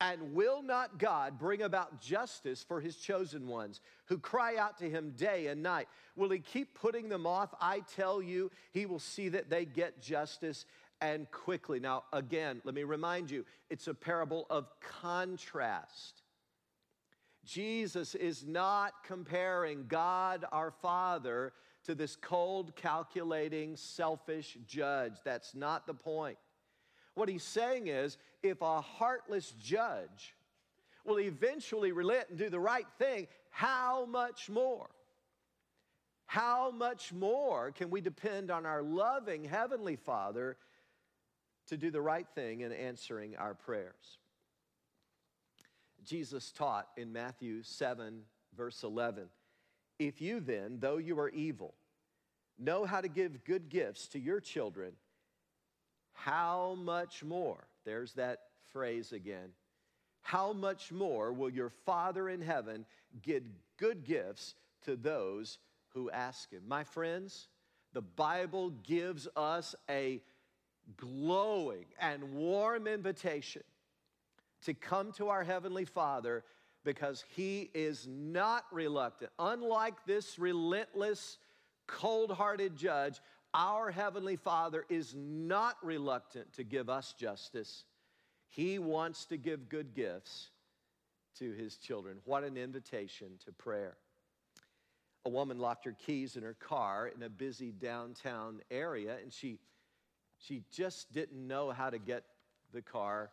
And 0.00 0.34
will 0.34 0.62
not 0.62 0.98
God 0.98 1.38
bring 1.38 1.62
about 1.62 2.00
justice 2.00 2.62
for 2.62 2.80
his 2.80 2.96
chosen 2.96 3.46
ones 3.46 3.80
who 4.06 4.18
cry 4.18 4.56
out 4.56 4.76
to 4.78 4.90
him 4.90 5.14
day 5.16 5.46
and 5.46 5.62
night? 5.62 5.88
Will 6.16 6.28
he 6.28 6.38
keep 6.38 6.74
putting 6.74 7.08
them 7.08 7.26
off? 7.26 7.54
I 7.60 7.80
tell 7.96 8.20
you, 8.20 8.50
he 8.72 8.84
will 8.84 8.98
see 8.98 9.30
that 9.30 9.48
they 9.48 9.64
get 9.64 10.02
justice 10.02 10.66
and 11.00 11.30
quickly. 11.30 11.80
Now, 11.80 12.04
again, 12.12 12.60
let 12.64 12.74
me 12.74 12.84
remind 12.84 13.30
you, 13.30 13.44
it's 13.70 13.88
a 13.88 13.94
parable 13.94 14.46
of 14.50 14.68
contrast. 14.80 16.22
Jesus 17.44 18.14
is 18.14 18.44
not 18.44 19.04
comparing 19.04 19.86
God 19.86 20.44
our 20.50 20.70
Father 20.70 21.52
to 21.84 21.94
this 21.94 22.16
cold, 22.16 22.74
calculating, 22.74 23.76
selfish 23.76 24.58
judge. 24.66 25.12
That's 25.24 25.54
not 25.54 25.86
the 25.86 25.94
point. 25.94 26.38
What 27.14 27.28
he's 27.28 27.44
saying 27.44 27.86
is 27.86 28.18
if 28.42 28.60
a 28.60 28.80
heartless 28.80 29.52
judge 29.52 30.34
will 31.04 31.20
eventually 31.20 31.92
relent 31.92 32.28
and 32.30 32.38
do 32.38 32.50
the 32.50 32.60
right 32.60 32.86
thing, 32.98 33.28
how 33.50 34.06
much 34.06 34.50
more? 34.50 34.88
How 36.26 36.72
much 36.72 37.12
more 37.12 37.70
can 37.70 37.88
we 37.88 38.00
depend 38.00 38.50
on 38.50 38.66
our 38.66 38.82
loving 38.82 39.44
Heavenly 39.44 39.94
Father 39.94 40.56
to 41.66 41.76
do 41.76 41.90
the 41.90 42.00
right 42.00 42.26
thing 42.34 42.60
in 42.60 42.72
answering 42.72 43.36
our 43.36 43.54
prayers. 43.54 44.18
Jesus 46.04 46.52
taught 46.52 46.88
in 46.96 47.12
Matthew 47.12 47.62
7, 47.62 48.22
verse 48.56 48.82
11 48.82 49.24
If 49.98 50.20
you 50.20 50.40
then, 50.40 50.78
though 50.80 50.98
you 50.98 51.18
are 51.18 51.28
evil, 51.30 51.74
know 52.58 52.84
how 52.84 53.00
to 53.00 53.08
give 53.08 53.44
good 53.44 53.68
gifts 53.68 54.08
to 54.08 54.18
your 54.18 54.40
children, 54.40 54.92
how 56.12 56.76
much 56.80 57.22
more, 57.22 57.66
there's 57.84 58.12
that 58.14 58.40
phrase 58.72 59.12
again, 59.12 59.50
how 60.22 60.52
much 60.52 60.90
more 60.90 61.32
will 61.32 61.50
your 61.50 61.70
Father 61.70 62.28
in 62.28 62.40
heaven 62.40 62.84
give 63.22 63.44
good 63.76 64.04
gifts 64.04 64.54
to 64.84 64.96
those 64.96 65.58
who 65.90 66.10
ask 66.10 66.50
him? 66.50 66.62
My 66.66 66.84
friends, 66.84 67.48
the 67.92 68.02
Bible 68.02 68.70
gives 68.70 69.28
us 69.36 69.74
a 69.88 70.20
glowing 70.96 71.86
and 72.00 72.34
warm 72.34 72.86
invitation 72.86 73.62
to 74.62 74.74
come 74.74 75.12
to 75.12 75.28
our 75.28 75.44
Heavenly 75.44 75.84
Father 75.84 76.44
because 76.84 77.24
He 77.34 77.70
is 77.74 78.06
not 78.08 78.64
reluctant. 78.72 79.30
Unlike 79.38 80.06
this 80.06 80.38
relentless, 80.38 81.38
cold 81.86 82.30
hearted 82.30 82.76
judge, 82.76 83.20
our 83.54 83.90
Heavenly 83.90 84.36
Father 84.36 84.84
is 84.88 85.14
not 85.16 85.76
reluctant 85.82 86.52
to 86.54 86.64
give 86.64 86.88
us 86.88 87.14
justice. 87.18 87.84
He 88.48 88.78
wants 88.78 89.26
to 89.26 89.36
give 89.36 89.68
good 89.68 89.94
gifts 89.94 90.50
to 91.38 91.52
His 91.52 91.76
children. 91.76 92.18
What 92.24 92.44
an 92.44 92.56
invitation 92.56 93.38
to 93.44 93.52
prayer. 93.52 93.96
A 95.24 95.28
woman 95.28 95.58
locked 95.58 95.84
her 95.84 95.96
keys 96.06 96.36
in 96.36 96.44
her 96.44 96.54
car 96.54 97.08
in 97.08 97.22
a 97.24 97.28
busy 97.28 97.72
downtown 97.72 98.60
area 98.70 99.16
and 99.20 99.32
she 99.32 99.58
she 100.38 100.62
just 100.70 101.12
didn't 101.12 101.46
know 101.46 101.70
how 101.70 101.90
to 101.90 101.98
get 101.98 102.24
the 102.72 102.82
car 102.82 103.30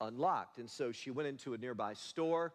unlocked. 0.00 0.58
And 0.58 0.68
so 0.68 0.92
she 0.92 1.10
went 1.10 1.28
into 1.28 1.54
a 1.54 1.58
nearby 1.58 1.94
store, 1.94 2.52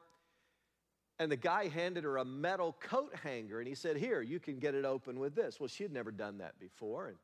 and 1.20 1.32
the 1.32 1.38
guy 1.38 1.68
handed 1.68 2.04
her 2.04 2.18
a 2.18 2.26
metal 2.26 2.76
coat 2.80 3.14
hanger, 3.24 3.60
and 3.60 3.68
he 3.68 3.76
said, 3.76 3.98
Here, 3.98 4.22
you 4.22 4.40
can 4.40 4.60
get 4.60 4.76
it 4.76 4.86
open 4.86 5.20
with 5.20 5.36
this. 5.36 5.60
Well, 5.60 5.68
she 5.68 5.84
had 5.84 5.92
never 5.92 6.12
done 6.12 6.40
that 6.40 6.60
before. 6.60 7.08
And 7.08 7.18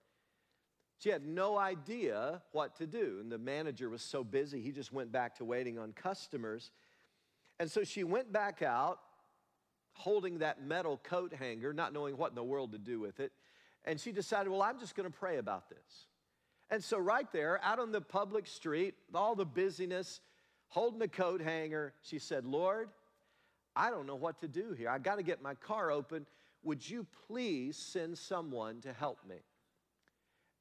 she 1.00 1.10
had 1.10 1.26
no 1.26 1.58
idea 1.58 2.42
what 2.52 2.76
to 2.78 2.86
do. 2.86 3.18
And 3.22 3.32
the 3.32 3.38
manager 3.38 3.90
was 3.90 4.02
so 4.02 4.24
busy, 4.24 4.62
he 4.62 4.72
just 4.72 4.92
went 4.92 5.12
back 5.12 5.38
to 5.38 5.46
waiting 5.46 5.80
on 5.80 5.94
customers. 5.94 6.72
And 7.60 7.70
so 7.70 7.84
she 7.84 8.04
went 8.04 8.32
back 8.32 8.62
out 8.62 9.00
holding 9.94 10.40
that 10.40 10.64
metal 10.64 11.00
coat 11.04 11.34
hanger, 11.34 11.74
not 11.74 11.94
knowing 11.94 12.16
what 12.16 12.30
in 12.30 12.36
the 12.36 12.44
world 12.44 12.72
to 12.72 12.78
do 12.78 13.00
with 13.00 13.20
it. 13.20 13.32
And 13.86 14.00
she 14.00 14.12
decided, 14.12 14.50
well, 14.50 14.62
I'm 14.62 14.80
just 14.80 14.96
going 14.96 15.10
to 15.10 15.18
pray 15.18 15.38
about 15.38 15.70
this. 15.70 16.06
And 16.72 16.84
so, 16.84 16.98
right 16.98 17.30
there, 17.32 17.60
out 17.64 17.80
on 17.80 17.92
the 17.92 18.02
public 18.02 18.46
street, 18.46 18.94
all 19.14 19.36
the 19.36 19.46
busyness, 19.46 20.22
holding 20.68 21.00
the 21.00 21.08
coat 21.08 21.42
hanger, 21.42 21.94
she 22.02 22.20
said, 22.20 22.46
Lord, 22.46 22.90
I 23.76 23.90
don't 23.90 24.06
know 24.06 24.16
what 24.16 24.40
to 24.40 24.48
do 24.48 24.74
here. 24.74 24.90
I 24.90 25.00
got 25.00 25.16
to 25.16 25.24
get 25.24 25.42
my 25.42 25.56
car 25.56 25.92
open. 25.92 26.26
Would 26.64 26.88
you 26.88 27.08
please 27.28 27.78
send 27.78 28.18
someone 28.18 28.82
to 28.82 28.94
help 28.94 29.20
me? 29.28 29.38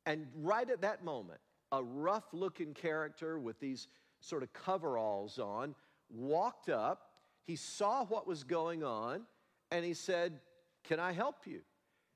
And 0.06 0.26
right 0.34 0.68
at 0.70 0.80
that 0.82 1.04
moment, 1.04 1.40
a 1.72 1.82
rough 1.82 2.32
looking 2.32 2.72
character 2.72 3.38
with 3.38 3.60
these 3.60 3.88
sort 4.20 4.42
of 4.42 4.52
coveralls 4.52 5.38
on 5.38 5.74
walked 6.08 6.70
up. 6.70 7.10
He 7.44 7.56
saw 7.56 8.04
what 8.04 8.26
was 8.26 8.44
going 8.44 8.82
on 8.82 9.22
and 9.70 9.84
he 9.84 9.94
said, 9.94 10.40
Can 10.84 10.98
I 11.00 11.12
help 11.12 11.46
you? 11.46 11.60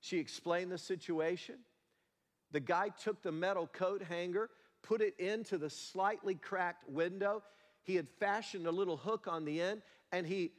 She 0.00 0.18
explained 0.18 0.72
the 0.72 0.78
situation. 0.78 1.56
The 2.52 2.60
guy 2.60 2.90
took 2.90 3.22
the 3.22 3.32
metal 3.32 3.66
coat 3.66 4.02
hanger, 4.02 4.50
put 4.82 5.00
it 5.00 5.18
into 5.18 5.58
the 5.58 5.70
slightly 5.70 6.34
cracked 6.34 6.88
window. 6.88 7.42
He 7.82 7.96
had 7.96 8.08
fashioned 8.08 8.66
a 8.66 8.70
little 8.70 8.96
hook 8.96 9.26
on 9.28 9.44
the 9.44 9.60
end, 9.60 9.82
and 10.12 10.26
he 10.26 10.52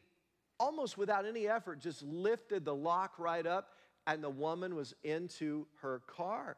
almost 0.59 0.97
without 0.97 1.25
any 1.25 1.47
effort 1.47 1.79
just 1.79 2.03
lifted 2.03 2.65
the 2.65 2.75
lock 2.75 3.17
right 3.17 3.45
up, 3.45 3.69
and 4.07 4.23
the 4.23 4.29
woman 4.29 4.75
was 4.75 4.93
into 5.03 5.67
her 5.81 6.00
car. 6.07 6.57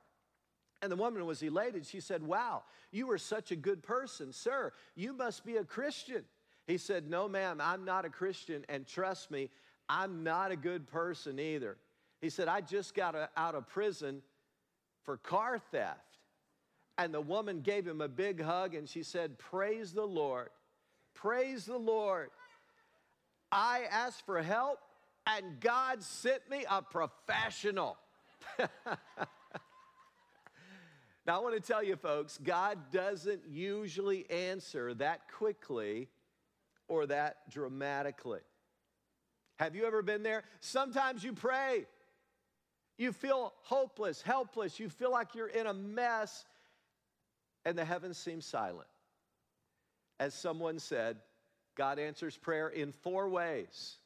And 0.82 0.92
the 0.92 0.96
woman 0.96 1.26
was 1.26 1.42
elated. 1.42 1.86
She 1.86 2.00
said, 2.00 2.24
Wow, 2.24 2.64
you 2.92 3.10
are 3.12 3.18
such 3.18 3.52
a 3.52 3.56
good 3.56 3.84
person, 3.84 4.32
sir. 4.32 4.72
You 4.96 5.14
must 5.14 5.46
be 5.46 5.58
a 5.58 5.64
Christian. 5.64 6.24
He 6.68 6.78
said, 6.78 7.10
No, 7.10 7.28
ma'am, 7.28 7.60
I'm 7.62 7.86
not 7.86 8.06
a 8.06 8.10
Christian. 8.10 8.66
And 8.70 8.86
trust 8.86 9.32
me, 9.32 9.50
I'm 9.90 10.24
not 10.24 10.52
a 10.52 10.56
good 10.56 10.88
person 10.88 11.40
either. 11.40 11.78
He 12.22 12.30
said, 12.30 12.48
I 12.48 12.62
just 12.62 12.96
got 12.96 13.16
out 13.36 13.56
of 13.56 13.68
prison 13.68 14.22
for 15.06 15.18
car 15.18 15.60
theft. 15.72 16.00
And 16.98 17.14
the 17.14 17.22
woman 17.22 17.62
gave 17.62 17.86
him 17.86 18.02
a 18.02 18.08
big 18.08 18.42
hug 18.42 18.74
and 18.74 18.88
she 18.88 19.04
said, 19.04 19.38
Praise 19.38 19.94
the 19.94 20.06
Lord. 20.06 20.50
Praise 21.14 21.66
the 21.66 21.78
Lord. 21.78 22.30
I 23.52 23.84
asked 23.92 24.26
for 24.26 24.42
help 24.42 24.80
and 25.28 25.60
God 25.60 26.04
sent 26.04 26.50
me 26.50 26.66
a 26.70 26.82
professional. 26.82 27.98
now, 28.60 28.68
I 31.28 31.38
want 31.40 31.56
to 31.56 31.62
tell 31.62 31.84
you, 31.84 31.96
folks, 31.96 32.40
God 32.42 32.78
doesn't 32.92 33.42
usually 33.50 34.30
answer 34.30 34.94
that 34.96 35.22
quickly 35.32 36.10
or 36.88 37.08
that 37.08 37.50
dramatically. 37.50 38.42
Have 39.58 39.76
you 39.76 39.86
ever 39.86 40.02
been 40.02 40.22
there? 40.22 40.44
Sometimes 40.60 41.24
you 41.24 41.34
pray, 41.34 41.86
you 42.98 43.12
feel 43.12 43.54
hopeless, 43.62 44.22
helpless, 44.22 44.80
you 44.80 44.90
feel 44.90 45.12
like 45.12 45.36
you're 45.36 45.48
in 45.48 45.68
a 45.68 45.74
mess, 45.74 46.46
and 47.66 47.78
the 47.78 47.86
heavens 47.86 48.18
seem 48.18 48.42
silent. 48.42 48.88
As 50.20 50.34
someone 50.34 50.80
said, 50.80 51.18
God 51.76 52.00
answers 52.00 52.38
prayer 52.38 52.70
in 52.70 52.92
four 52.92 53.28
ways 53.30 53.98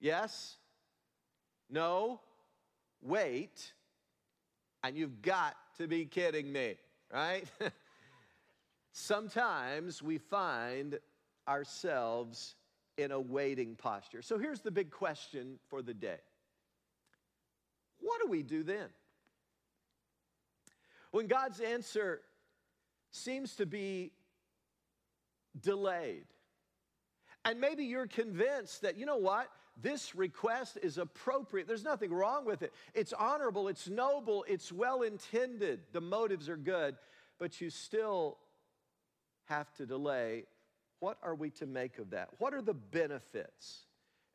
yes, 0.00 0.56
no, 1.70 2.20
wait, 3.00 3.72
and 4.82 4.96
you've 4.96 5.22
got 5.22 5.56
to 5.78 5.86
be 5.86 6.04
kidding 6.04 6.52
me, 6.52 6.74
right? 7.12 7.44
Sometimes 8.92 10.02
we 10.02 10.18
find 10.18 10.98
ourselves 11.48 12.56
in 12.98 13.10
a 13.10 13.20
waiting 13.20 13.74
posture. 13.76 14.22
So 14.22 14.38
here's 14.38 14.60
the 14.60 14.70
big 14.70 14.90
question 14.90 15.58
for 15.68 15.82
the 15.82 15.94
day 15.94 16.18
What 18.02 18.20
do 18.22 18.28
we 18.28 18.42
do 18.42 18.62
then? 18.62 18.88
When 21.10 21.26
God's 21.26 21.60
answer 21.60 22.20
seems 23.10 23.56
to 23.56 23.66
be 23.66 24.12
delayed, 25.58 26.24
and 27.44 27.60
maybe 27.60 27.84
you're 27.84 28.06
convinced 28.06 28.82
that, 28.82 28.96
you 28.96 29.06
know 29.06 29.16
what? 29.16 29.48
This 29.80 30.14
request 30.14 30.78
is 30.82 30.98
appropriate. 30.98 31.66
There's 31.66 31.84
nothing 31.84 32.12
wrong 32.12 32.44
with 32.44 32.62
it. 32.62 32.72
It's 32.94 33.12
honorable, 33.12 33.68
it's 33.68 33.88
noble, 33.88 34.44
it's 34.46 34.70
well 34.70 35.02
intended. 35.02 35.80
The 35.92 36.00
motives 36.00 36.48
are 36.48 36.56
good, 36.56 36.96
but 37.38 37.60
you 37.60 37.70
still 37.70 38.38
have 39.46 39.72
to 39.74 39.86
delay 39.86 40.44
what 41.00 41.18
are 41.22 41.34
we 41.34 41.50
to 41.50 41.66
make 41.66 41.98
of 41.98 42.10
that? 42.10 42.28
What 42.38 42.54
are 42.54 42.62
the 42.62 42.74
benefits? 42.74 43.86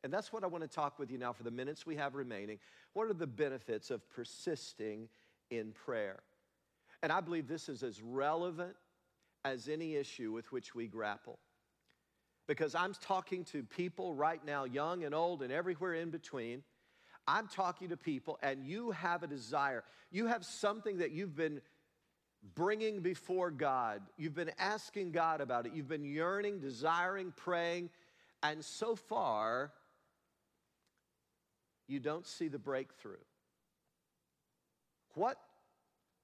And 0.04 0.12
that's 0.12 0.32
what 0.32 0.44
I 0.44 0.46
want 0.46 0.62
to 0.62 0.68
talk 0.68 0.98
with 0.98 1.10
you 1.10 1.18
now 1.18 1.32
for 1.32 1.42
the 1.42 1.50
minutes 1.50 1.84
we 1.84 1.96
have 1.96 2.14
remaining. 2.14 2.58
What 2.92 3.08
are 3.08 3.14
the 3.14 3.26
benefits 3.26 3.90
of 3.90 4.08
persisting 4.10 5.08
in 5.50 5.72
prayer? 5.72 6.20
And 7.02 7.12
I 7.12 7.20
believe 7.20 7.48
this 7.48 7.68
is 7.68 7.82
as 7.82 8.00
relevant 8.02 8.76
as 9.44 9.68
any 9.68 9.94
issue 9.96 10.32
with 10.32 10.50
which 10.52 10.74
we 10.74 10.86
grapple. 10.86 11.38
Because 12.46 12.74
I'm 12.74 12.94
talking 13.00 13.44
to 13.46 13.62
people 13.62 14.14
right 14.14 14.44
now, 14.44 14.64
young 14.64 15.04
and 15.04 15.14
old 15.14 15.42
and 15.42 15.52
everywhere 15.52 15.94
in 15.94 16.10
between. 16.10 16.62
I'm 17.26 17.46
talking 17.46 17.90
to 17.90 17.96
people, 17.96 18.38
and 18.42 18.64
you 18.64 18.92
have 18.92 19.22
a 19.22 19.26
desire. 19.26 19.84
You 20.10 20.26
have 20.26 20.44
something 20.46 20.98
that 20.98 21.10
you've 21.12 21.36
been 21.36 21.60
bringing 22.54 23.00
before 23.00 23.50
God. 23.50 24.00
You've 24.16 24.34
been 24.34 24.52
asking 24.58 25.12
God 25.12 25.42
about 25.42 25.66
it. 25.66 25.72
You've 25.74 25.88
been 25.88 26.06
yearning, 26.06 26.60
desiring, 26.60 27.34
praying, 27.36 27.90
and 28.42 28.64
so 28.64 28.96
far, 28.96 29.72
you 31.88 31.98
don't 31.98 32.26
see 32.26 32.48
the 32.48 32.58
breakthrough. 32.58 33.16
What 35.14 35.38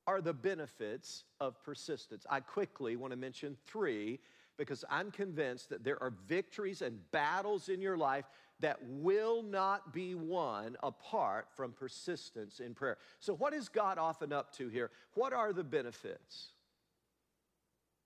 are 0.07 0.21
the 0.21 0.35
benefits 0.35 1.25
of 1.41 1.63
persistence? 1.65 2.27
I 2.31 2.41
quickly 2.41 2.97
want 2.97 3.13
to 3.13 3.17
mention 3.17 3.57
three 3.67 4.21
because 4.57 4.85
I'm 4.89 5.11
convinced 5.11 5.71
that 5.71 5.83
there 5.83 6.01
are 6.01 6.13
victories 6.29 6.83
and 6.83 7.01
battles 7.11 7.69
in 7.69 7.81
your 7.81 7.97
life 7.97 8.27
that 8.61 8.79
will 8.85 9.43
not 9.43 9.93
be 9.93 10.15
won 10.15 10.77
apart 10.83 11.49
from 11.57 11.73
persistence 11.73 12.61
in 12.61 12.75
prayer. 12.75 12.99
So, 13.19 13.35
what 13.35 13.53
is 13.53 13.69
God 13.69 13.99
often 13.99 14.33
up 14.33 14.55
to 14.57 14.69
here? 14.69 14.91
What 15.15 15.33
are 15.33 15.53
the 15.53 15.65
benefits 15.65 16.53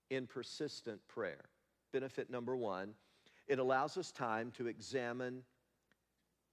in 0.09 0.25
persistent 0.25 0.99
prayer? 1.07 1.45
Benefit 1.91 2.31
number 2.31 2.55
one, 2.55 2.93
it 3.47 3.59
allows 3.59 3.95
us 3.97 4.11
time 4.11 4.51
to 4.57 4.67
examine 4.67 5.43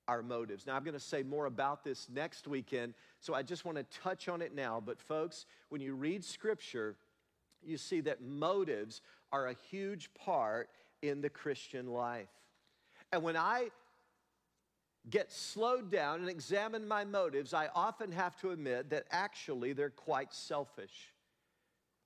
our 0.09 0.23
motives. 0.23 0.67
Now, 0.67 0.77
I'm 0.77 0.85
going 0.85 0.95
to 0.95 1.01
say 1.01 1.23
more 1.23 1.47
about 1.47 1.85
this 1.85 2.09
next 2.13 2.47
weekend, 2.47 2.95
so 3.21 3.35
I 3.35 3.43
just 3.43 3.65
want 3.65 3.79
to 3.79 3.99
touch 3.99 4.29
on 4.29 4.43
it 4.43 4.55
now. 4.55 4.83
But, 4.85 5.01
folks, 5.01 5.47
when 5.69 5.81
you 5.81 5.95
read 5.95 6.25
scripture, 6.25 6.97
you 7.63 7.77
see 7.77 8.01
that 8.03 8.23
motives 8.23 9.01
are 9.33 9.49
a 9.49 9.57
huge 9.71 10.11
part 10.15 10.69
in 11.03 11.21
the 11.21 11.31
Christian 11.31 11.89
life. 11.89 12.29
And 13.13 13.23
when 13.23 13.37
I 13.37 13.71
get 15.09 15.31
slowed 15.31 15.91
down 15.91 16.21
and 16.21 16.29
examine 16.29 16.87
my 16.87 17.05
motives, 17.05 17.55
I 17.55 17.69
often 17.75 18.13
have 18.13 18.37
to 18.41 18.51
admit 18.51 18.91
that 18.91 19.05
actually 19.11 19.73
they're 19.73 19.91
quite 19.91 20.33
selfish. 20.33 21.13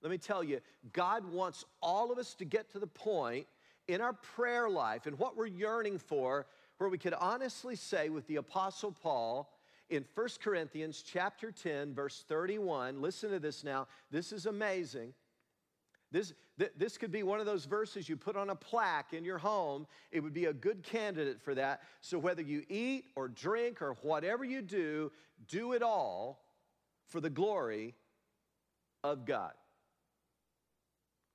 Let 0.02 0.10
me 0.10 0.18
tell 0.18 0.42
you, 0.42 0.60
God 0.92 1.30
wants 1.30 1.64
all 1.82 2.10
of 2.10 2.18
us 2.18 2.34
to 2.34 2.44
get 2.44 2.70
to 2.72 2.78
the 2.78 2.86
point 2.86 3.46
in 3.88 4.00
our 4.00 4.12
prayer 4.12 4.68
life 4.68 5.06
and 5.06 5.18
what 5.18 5.36
we're 5.36 5.46
yearning 5.46 5.98
for 5.98 6.46
where 6.80 6.88
we 6.88 6.96
could 6.96 7.12
honestly 7.12 7.76
say 7.76 8.08
with 8.08 8.26
the 8.26 8.36
apostle 8.36 8.90
Paul 8.90 9.52
in 9.90 10.02
1 10.14 10.28
Corinthians 10.42 11.04
chapter 11.06 11.52
10 11.52 11.92
verse 11.92 12.24
31, 12.26 13.02
listen 13.02 13.28
to 13.32 13.38
this 13.38 13.62
now. 13.62 13.86
This 14.10 14.32
is 14.32 14.46
amazing. 14.46 15.12
This, 16.10 16.32
th- 16.58 16.72
this 16.78 16.96
could 16.96 17.12
be 17.12 17.22
one 17.22 17.38
of 17.38 17.44
those 17.44 17.66
verses 17.66 18.08
you 18.08 18.16
put 18.16 18.34
on 18.34 18.48
a 18.48 18.54
plaque 18.54 19.12
in 19.12 19.26
your 19.26 19.36
home. 19.36 19.86
It 20.10 20.20
would 20.20 20.32
be 20.32 20.46
a 20.46 20.54
good 20.54 20.82
candidate 20.82 21.42
for 21.42 21.54
that. 21.54 21.82
So, 22.00 22.18
whether 22.18 22.40
you 22.40 22.64
eat 22.70 23.04
or 23.14 23.28
drink 23.28 23.82
or 23.82 23.98
whatever 24.00 24.42
you 24.42 24.62
do, 24.62 25.12
do 25.48 25.74
it 25.74 25.82
all 25.82 26.40
for 27.08 27.20
the 27.20 27.28
glory 27.28 27.94
of 29.04 29.26
God. 29.26 29.52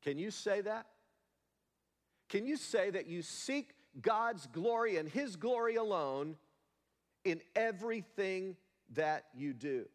Can 0.01 0.17
you 0.17 0.31
say 0.31 0.61
that? 0.61 0.87
Can 2.29 2.47
you 2.47 2.57
say 2.57 2.89
that 2.89 3.05
you 3.05 3.21
seek 3.21 3.74
God's 4.01 4.47
glory 4.47 4.97
and 4.97 5.07
His 5.07 5.35
glory 5.35 5.75
alone 5.75 6.35
in 7.23 7.41
everything 7.55 8.55
that 8.93 9.25
you 9.33 9.53
do? 9.53 9.85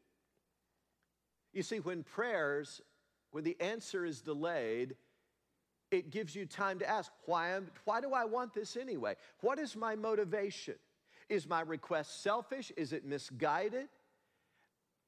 You 1.53 1.63
see, 1.63 1.81
when 1.81 2.03
prayers 2.03 2.81
when 3.33 3.45
the 3.45 3.57
answer 3.61 4.05
is 4.05 4.21
delayed, 4.21 4.97
it 5.91 6.11
gives 6.11 6.35
you 6.35 6.47
time 6.47 6.79
to 6.81 6.89
ask, 6.89 7.11
why, 7.27 7.51
am, 7.51 7.69
why 7.85 8.01
do 8.01 8.13
I 8.13 8.25
want 8.25 8.55
this 8.55 8.77
anyway? 8.77 9.17
What 9.41 9.59
is 9.59 9.77
my 9.77 9.97
motivation? 9.97 10.75
Is 11.29 11.49
my 11.49 11.61
request 11.61 12.23
selfish? 12.23 12.73
Is 12.77 12.93
it 12.93 13.05
misguided? 13.05 13.89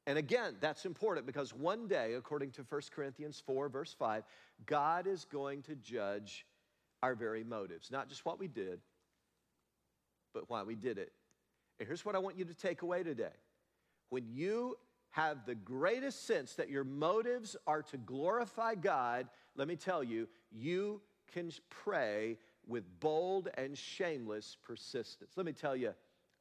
And 0.07 0.19
again, 0.19 0.57
that's 0.61 0.85
important 0.85 1.27
because 1.27 1.55
one 1.55 1.87
day, 1.87 2.15
according 2.15 2.51
to 2.53 2.63
1 2.69 2.81
Corinthians 2.95 3.43
4, 3.45 3.69
verse 3.69 3.95
5, 3.97 4.25
God 4.67 5.07
is 5.07 5.25
going 5.25 5.63
to 5.63 5.77
judge 5.77 6.45
our 7.03 7.15
very 7.15 7.45
motives, 7.45 7.91
not 7.91 8.09
just 8.09 8.25
what 8.25 8.39
we 8.39 8.49
did, 8.49 8.81
but 10.33 10.49
why 10.49 10.63
we 10.63 10.75
did 10.75 10.99
it. 10.99 11.13
And 11.79 11.87
here's 11.87 12.05
what 12.05 12.15
I 12.15 12.19
want 12.19 12.39
you 12.39 12.45
to 12.45 12.55
take 12.55 12.83
away 12.83 13.03
today. 13.03 13.35
When 14.11 14.27
you 14.29 14.77
have 15.11 15.45
the 15.47 15.55
greatest 15.55 16.27
sense 16.27 16.55
that 16.55 16.71
your 16.71 16.85
motives 16.85 17.57
are 17.67 17.83
to 17.83 17.97
glorify 17.99 18.75
God, 18.75 19.29
let 19.57 19.69
me 19.69 19.77
tell 19.77 20.03
you, 20.03 20.29
you 20.51 21.01
can 21.33 21.51
pray 21.69 22.39
with 22.67 22.85
bold 23.01 23.49
and 23.57 23.77
shameless 23.77 24.57
persistence. 24.63 25.33
Let 25.37 25.47
me 25.47 25.53
tell 25.53 25.77
you 25.77 25.93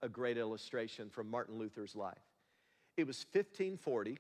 a 0.02 0.10
great 0.10 0.38
illustration 0.38 1.10
from 1.10 1.30
Martin 1.30 1.58
Luther's 1.58 1.96
life. 1.96 2.18
It 2.98 3.08
was 3.08 3.26
1540, 3.32 4.18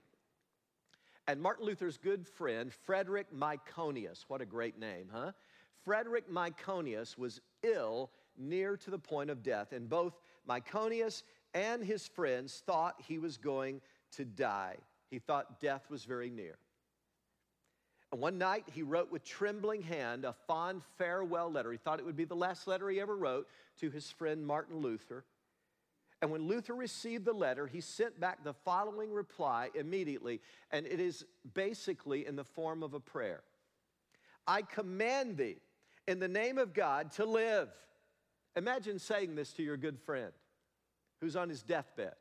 and 1.27 1.41
Martin 1.41 1.65
Luther's 1.65 1.97
good 1.97 2.27
friend, 2.27 2.73
Frederick 2.73 3.27
Myconius, 3.33 4.25
what 4.27 4.41
a 4.41 4.45
great 4.45 4.79
name, 4.79 5.07
huh? 5.11 5.31
Frederick 5.85 6.29
Myconius 6.29 7.17
was 7.17 7.41
ill 7.63 8.11
near 8.37 8.77
to 8.77 8.91
the 8.91 8.99
point 8.99 9.29
of 9.29 9.43
death, 9.43 9.71
and 9.71 9.89
both 9.89 10.13
Myconius 10.47 11.23
and 11.53 11.83
his 11.83 12.07
friends 12.07 12.63
thought 12.65 12.95
he 13.07 13.19
was 13.19 13.37
going 13.37 13.81
to 14.13 14.25
die. 14.25 14.77
He 15.09 15.19
thought 15.19 15.59
death 15.59 15.89
was 15.89 16.05
very 16.05 16.29
near. 16.29 16.57
And 18.11 18.19
one 18.19 18.37
night 18.37 18.65
he 18.73 18.83
wrote 18.83 19.11
with 19.11 19.23
trembling 19.23 19.81
hand 19.81 20.25
a 20.25 20.33
fond 20.47 20.81
farewell 20.97 21.51
letter. 21.51 21.71
He 21.71 21.77
thought 21.77 21.99
it 21.99 22.05
would 22.05 22.17
be 22.17 22.25
the 22.25 22.35
last 22.35 22.67
letter 22.67 22.89
he 22.89 22.99
ever 22.99 23.15
wrote 23.15 23.47
to 23.79 23.89
his 23.89 24.09
friend 24.11 24.45
Martin 24.45 24.77
Luther. 24.77 25.23
And 26.21 26.29
when 26.29 26.47
Luther 26.47 26.75
received 26.75 27.25
the 27.25 27.33
letter, 27.33 27.67
he 27.67 27.81
sent 27.81 28.19
back 28.19 28.43
the 28.43 28.53
following 28.53 29.11
reply 29.11 29.69
immediately, 29.73 30.39
and 30.71 30.85
it 30.85 30.99
is 30.99 31.25
basically 31.53 32.27
in 32.27 32.35
the 32.35 32.43
form 32.43 32.83
of 32.83 32.93
a 32.93 32.99
prayer 32.99 33.43
I 34.47 34.63
command 34.63 35.37
thee 35.37 35.57
in 36.07 36.19
the 36.19 36.27
name 36.27 36.57
of 36.57 36.73
God 36.73 37.11
to 37.13 37.25
live. 37.25 37.69
Imagine 38.55 38.99
saying 38.99 39.35
this 39.35 39.53
to 39.53 39.63
your 39.63 39.77
good 39.77 39.99
friend 39.99 40.31
who's 41.21 41.35
on 41.35 41.49
his 41.49 41.63
deathbed. 41.63 42.13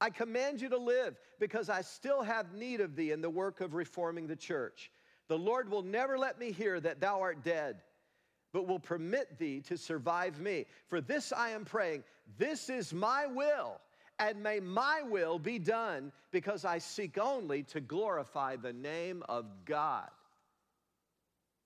I 0.00 0.10
command 0.10 0.60
you 0.60 0.68
to 0.68 0.76
live 0.76 1.16
because 1.38 1.70
I 1.70 1.80
still 1.80 2.22
have 2.22 2.52
need 2.52 2.80
of 2.80 2.96
thee 2.96 3.12
in 3.12 3.22
the 3.22 3.30
work 3.30 3.60
of 3.60 3.74
reforming 3.74 4.26
the 4.26 4.36
church. 4.36 4.90
The 5.28 5.38
Lord 5.38 5.70
will 5.70 5.82
never 5.82 6.18
let 6.18 6.38
me 6.38 6.52
hear 6.52 6.78
that 6.80 7.00
thou 7.00 7.20
art 7.20 7.42
dead, 7.42 7.76
but 8.52 8.66
will 8.66 8.80
permit 8.80 9.38
thee 9.38 9.60
to 9.62 9.78
survive 9.78 10.40
me. 10.40 10.66
For 10.88 11.00
this 11.00 11.32
I 11.32 11.50
am 11.50 11.64
praying, 11.64 12.04
this 12.36 12.68
is 12.68 12.92
my 12.92 13.26
will, 13.26 13.80
and 14.18 14.42
may 14.42 14.60
my 14.60 15.02
will 15.02 15.38
be 15.38 15.58
done 15.58 16.12
because 16.32 16.64
I 16.64 16.78
seek 16.78 17.16
only 17.16 17.62
to 17.64 17.80
glorify 17.80 18.56
the 18.56 18.72
name 18.72 19.22
of 19.28 19.46
God. 19.64 20.10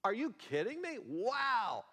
Are 0.05 0.15
you 0.15 0.35
kidding 0.39 0.81
me? 0.81 0.99
Wow. 1.07 1.85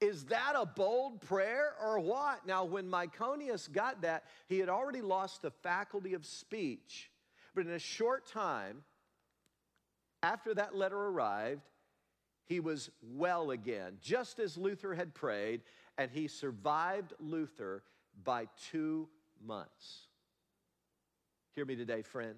Is 0.00 0.24
that 0.24 0.54
a 0.56 0.66
bold 0.66 1.20
prayer 1.22 1.74
or 1.80 2.00
what? 2.00 2.46
Now, 2.46 2.64
when 2.64 2.90
Myconius 2.90 3.70
got 3.70 4.02
that, 4.02 4.24
he 4.48 4.58
had 4.58 4.68
already 4.68 5.00
lost 5.00 5.42
the 5.42 5.50
faculty 5.50 6.14
of 6.14 6.26
speech. 6.26 7.10
But 7.54 7.66
in 7.66 7.72
a 7.72 7.78
short 7.78 8.26
time, 8.26 8.82
after 10.22 10.54
that 10.54 10.74
letter 10.74 10.98
arrived, 10.98 11.62
he 12.46 12.60
was 12.60 12.90
well 13.02 13.50
again, 13.50 13.98
just 14.02 14.38
as 14.38 14.58
Luther 14.58 14.94
had 14.94 15.14
prayed, 15.14 15.62
and 15.96 16.10
he 16.10 16.28
survived 16.28 17.14
Luther 17.20 17.82
by 18.24 18.48
two 18.70 19.08
months. 19.42 20.08
Hear 21.54 21.64
me 21.64 21.76
today, 21.76 22.02
friend. 22.02 22.34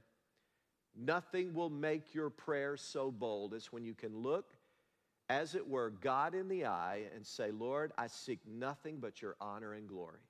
Nothing 0.94 1.54
will 1.54 1.70
make 1.70 2.14
your 2.14 2.30
prayer 2.30 2.76
so 2.76 3.10
bold 3.10 3.54
as 3.54 3.72
when 3.72 3.84
you 3.84 3.94
can 3.94 4.16
look 4.16 4.55
as 5.28 5.54
it 5.54 5.66
were, 5.66 5.90
God 5.90 6.34
in 6.34 6.48
the 6.48 6.66
eye 6.66 7.02
and 7.14 7.26
say, 7.26 7.50
Lord, 7.50 7.92
I 7.98 8.06
seek 8.06 8.40
nothing 8.46 8.98
but 9.00 9.20
your 9.20 9.36
honor 9.40 9.72
and 9.72 9.88
glory. 9.88 10.20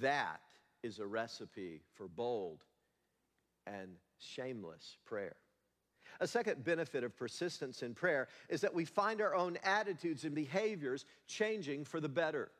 That 0.00 0.42
is 0.82 0.98
a 0.98 1.06
recipe 1.06 1.80
for 1.94 2.06
bold 2.06 2.64
and 3.66 3.96
shameless 4.18 4.98
prayer. 5.06 5.36
A 6.20 6.26
second 6.26 6.64
benefit 6.64 7.02
of 7.02 7.16
persistence 7.16 7.82
in 7.82 7.94
prayer 7.94 8.28
is 8.50 8.60
that 8.60 8.74
we 8.74 8.84
find 8.84 9.22
our 9.22 9.34
own 9.34 9.56
attitudes 9.64 10.24
and 10.24 10.34
behaviors 10.34 11.06
changing 11.26 11.84
for 11.84 12.00
the 12.00 12.08
better. 12.08 12.50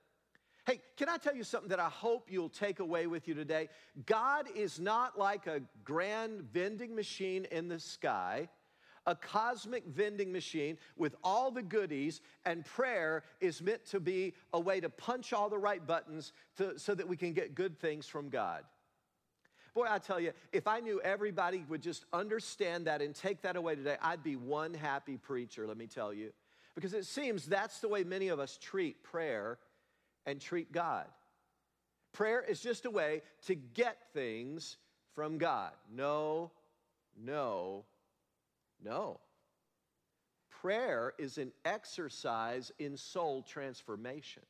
Hey, 0.70 0.80
can 0.96 1.09
I 1.09 1.16
tell 1.16 1.35
you 1.35 1.42
something 1.42 1.70
that 1.70 1.80
I 1.80 1.88
hope 1.88 2.28
you'll 2.30 2.48
take 2.48 2.78
away 2.78 3.09
with 3.09 3.26
you 3.26 3.35
today? 3.35 3.68
God 4.06 4.46
is 4.54 4.78
not 4.78 5.18
like 5.18 5.48
a 5.48 5.62
grand 5.83 6.42
vending 6.42 6.94
machine 6.94 7.44
in 7.50 7.66
the 7.66 7.80
sky, 7.80 8.48
a 9.04 9.16
cosmic 9.16 9.85
vending 9.85 10.30
machine 10.30 10.78
with 10.96 11.16
all 11.24 11.50
the 11.50 11.64
goodies, 11.64 12.20
and 12.44 12.64
prayer 12.64 13.24
is 13.40 13.61
meant 13.61 13.85
to 13.87 13.98
be 13.98 14.33
a 14.52 14.61
way 14.61 14.78
to 14.78 14.88
punch 14.88 15.33
all 15.33 15.48
the 15.48 15.59
right 15.59 15.85
buttons 15.85 16.33
to, 16.59 16.78
so 16.78 16.94
that 16.94 17.09
we 17.09 17.16
can 17.16 17.33
get 17.33 17.56
good 17.56 17.76
things 17.80 18.06
from 18.06 18.28
God. 18.28 18.62
Boy, 19.74 19.87
I 19.90 19.98
tell 19.98 20.20
you, 20.20 20.30
if 20.52 20.68
I 20.68 20.78
knew 20.78 21.00
everybody 21.00 21.64
would 21.68 21.83
just 21.83 22.04
understand 22.12 22.87
that 22.87 23.02
and 23.02 23.12
take 23.12 23.42
that 23.42 23.56
away 23.56 23.74
today, 23.74 23.96
I'd 24.00 24.22
be 24.22 24.37
one 24.37 24.74
happy 24.74 25.16
preacher, 25.16 25.66
let 25.66 25.76
me 25.76 25.88
tell 25.88 26.14
you. 26.14 26.30
Because 26.76 26.94
it 26.94 27.06
seems 27.06 27.46
that's 27.46 27.80
the 27.80 27.88
way 27.88 28.04
many 28.04 28.28
of 28.28 28.38
us 28.38 28.56
treat 28.56 29.02
prayer 29.02 29.59
and 30.26 30.40
treat 30.40 30.72
God. 30.72 31.06
Prayer 32.12 32.42
is 32.42 32.61
just 32.61 32.87
a 32.87 32.90
way 32.90 33.22
to 33.46 33.54
get 33.54 33.96
things 34.12 34.76
from 35.14 35.38
God. 35.38 35.72
No, 35.92 36.50
no, 37.16 37.85
no. 38.83 39.20
Prayer 40.50 41.14
is 41.18 41.38
an 41.38 41.52
exercise 41.64 42.70
in 42.78 42.96
soul 42.96 43.42
transformation. 43.42 44.42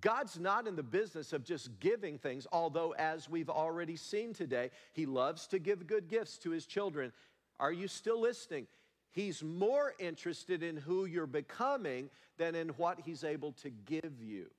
God's 0.00 0.40
not 0.40 0.66
in 0.66 0.74
the 0.74 0.82
business 0.82 1.32
of 1.32 1.44
just 1.44 1.78
giving 1.78 2.18
things, 2.18 2.46
although, 2.50 2.92
as 2.98 3.28
we've 3.28 3.50
already 3.50 3.94
seen 3.94 4.32
today, 4.32 4.70
He 4.92 5.06
loves 5.06 5.46
to 5.48 5.60
give 5.60 5.86
good 5.86 6.08
gifts 6.08 6.38
to 6.38 6.50
His 6.50 6.66
children. 6.66 7.12
Are 7.60 7.72
you 7.72 7.86
still 7.86 8.20
listening? 8.20 8.66
He's 9.14 9.44
more 9.44 9.94
interested 10.00 10.64
in 10.64 10.76
who 10.76 11.04
you're 11.04 11.26
becoming 11.26 12.10
than 12.36 12.56
in 12.56 12.70
what 12.70 12.98
he's 13.04 13.22
able 13.22 13.52
to 13.62 13.70
give 13.70 14.20
you. 14.20 14.50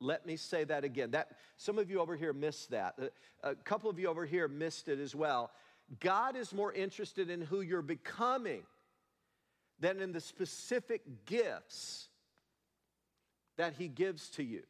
Let 0.00 0.24
me 0.24 0.36
say 0.36 0.62
that 0.62 0.84
again. 0.84 1.10
That 1.10 1.32
some 1.56 1.76
of 1.76 1.90
you 1.90 2.00
over 2.00 2.14
here 2.14 2.32
missed 2.32 2.70
that. 2.70 2.94
A, 3.42 3.50
a 3.50 3.54
couple 3.56 3.90
of 3.90 3.98
you 3.98 4.08
over 4.08 4.24
here 4.24 4.46
missed 4.46 4.88
it 4.88 5.00
as 5.00 5.12
well. 5.12 5.50
God 5.98 6.36
is 6.36 6.52
more 6.52 6.72
interested 6.72 7.30
in 7.30 7.40
who 7.40 7.60
you're 7.60 7.82
becoming 7.82 8.62
than 9.80 9.98
in 10.00 10.12
the 10.12 10.20
specific 10.20 11.02
gifts 11.26 12.08
that 13.56 13.74
he 13.76 13.88
gives 13.88 14.28
to 14.30 14.44
you. 14.44 14.62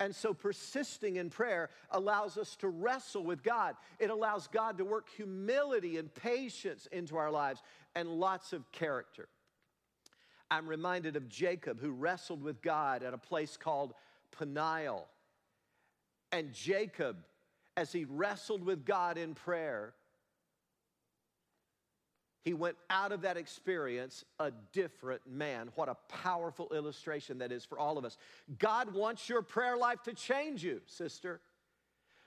And 0.00 0.16
so 0.16 0.32
persisting 0.32 1.16
in 1.16 1.28
prayer 1.28 1.68
allows 1.90 2.38
us 2.38 2.56
to 2.56 2.68
wrestle 2.68 3.22
with 3.22 3.42
God. 3.42 3.76
It 3.98 4.08
allows 4.08 4.48
God 4.48 4.78
to 4.78 4.84
work 4.84 5.08
humility 5.14 5.98
and 5.98 6.12
patience 6.12 6.88
into 6.90 7.18
our 7.18 7.30
lives 7.30 7.62
and 7.94 8.08
lots 8.08 8.54
of 8.54 8.72
character. 8.72 9.28
I'm 10.50 10.66
reminded 10.66 11.16
of 11.16 11.28
Jacob 11.28 11.80
who 11.80 11.90
wrestled 11.90 12.42
with 12.42 12.62
God 12.62 13.02
at 13.02 13.12
a 13.12 13.18
place 13.18 13.58
called 13.58 13.92
Peniel. 14.36 15.06
And 16.32 16.52
Jacob, 16.52 17.18
as 17.76 17.92
he 17.92 18.06
wrestled 18.06 18.64
with 18.64 18.86
God 18.86 19.18
in 19.18 19.34
prayer, 19.34 19.92
he 22.42 22.54
went 22.54 22.76
out 22.88 23.12
of 23.12 23.22
that 23.22 23.36
experience 23.36 24.24
a 24.38 24.50
different 24.72 25.20
man. 25.26 25.70
What 25.74 25.88
a 25.88 25.96
powerful 26.08 26.68
illustration 26.74 27.38
that 27.38 27.52
is 27.52 27.64
for 27.64 27.78
all 27.78 27.98
of 27.98 28.04
us. 28.04 28.16
God 28.58 28.94
wants 28.94 29.28
your 29.28 29.42
prayer 29.42 29.76
life 29.76 30.02
to 30.04 30.14
change 30.14 30.64
you, 30.64 30.80
sister. 30.86 31.40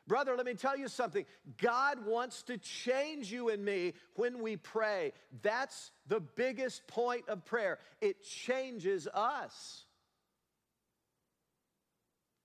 Brother, 0.06 0.36
let 0.36 0.46
me 0.46 0.54
tell 0.54 0.78
you 0.78 0.88
something. 0.88 1.26
God 1.60 2.06
wants 2.06 2.44
to 2.44 2.58
change 2.58 3.32
you 3.32 3.50
and 3.50 3.64
me 3.64 3.94
when 4.16 4.42
we 4.42 4.58
pray. 4.58 5.14
That's 5.42 5.92
the 6.08 6.20
biggest 6.20 6.86
point 6.88 7.28
of 7.30 7.46
prayer. 7.46 7.80
It 8.02 8.24
changes 8.24 9.08
us 9.08 9.86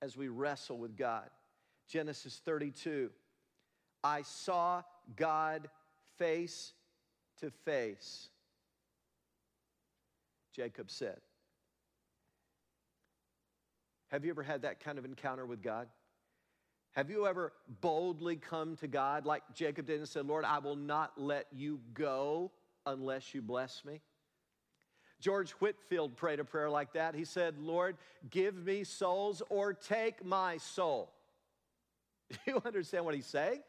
as 0.01 0.17
we 0.17 0.29
wrestle 0.29 0.79
with 0.79 0.97
God. 0.97 1.29
Genesis 1.89 2.41
32. 2.45 3.11
I 4.05 4.23
saw 4.23 4.83
God 5.17 5.69
face 6.17 6.73
to 7.41 7.51
face, 7.65 8.29
Jacob 10.55 10.91
said. 10.91 11.19
Have 14.09 14.25
you 14.25 14.31
ever 14.31 14.43
had 14.43 14.63
that 14.63 14.81
kind 14.81 14.99
of 14.99 15.05
encounter 15.05 15.45
with 15.45 15.63
God? 15.63 15.89
Have 16.93 17.11
you 17.11 17.27
ever 17.27 17.53
boldly 17.81 18.37
come 18.37 18.77
to 18.77 18.89
God 18.89 19.27
like 19.27 19.43
Jacob 19.55 19.87
did 19.87 19.99
and 19.99 20.09
said, 20.09 20.27
Lord, 20.27 20.45
I 20.45 20.59
will 20.59 20.77
not 20.77 21.13
let 21.17 21.47
you 21.53 21.81
go 21.95 22.51
unless 22.87 23.35
you 23.35 23.43
bless 23.43 23.85
me? 23.85 24.01
George 25.21 25.51
Whitfield 25.53 26.17
prayed 26.17 26.41
a 26.41 26.45
prayer 26.45 26.71
like 26.71 26.93
that. 26.95 27.15
He 27.15 27.25
said, 27.25 27.59
Lord, 27.59 27.97
give 28.31 28.55
me 28.65 28.85
souls 28.85 29.43
or 29.49 29.75
take 29.75 30.25
my 30.25 30.57
soul. 30.59 31.13
Do 32.31 32.39
you 32.47 32.63
understand 32.65 33.05
what 33.05 33.15
he's 33.15 33.27
saying? 33.27 33.61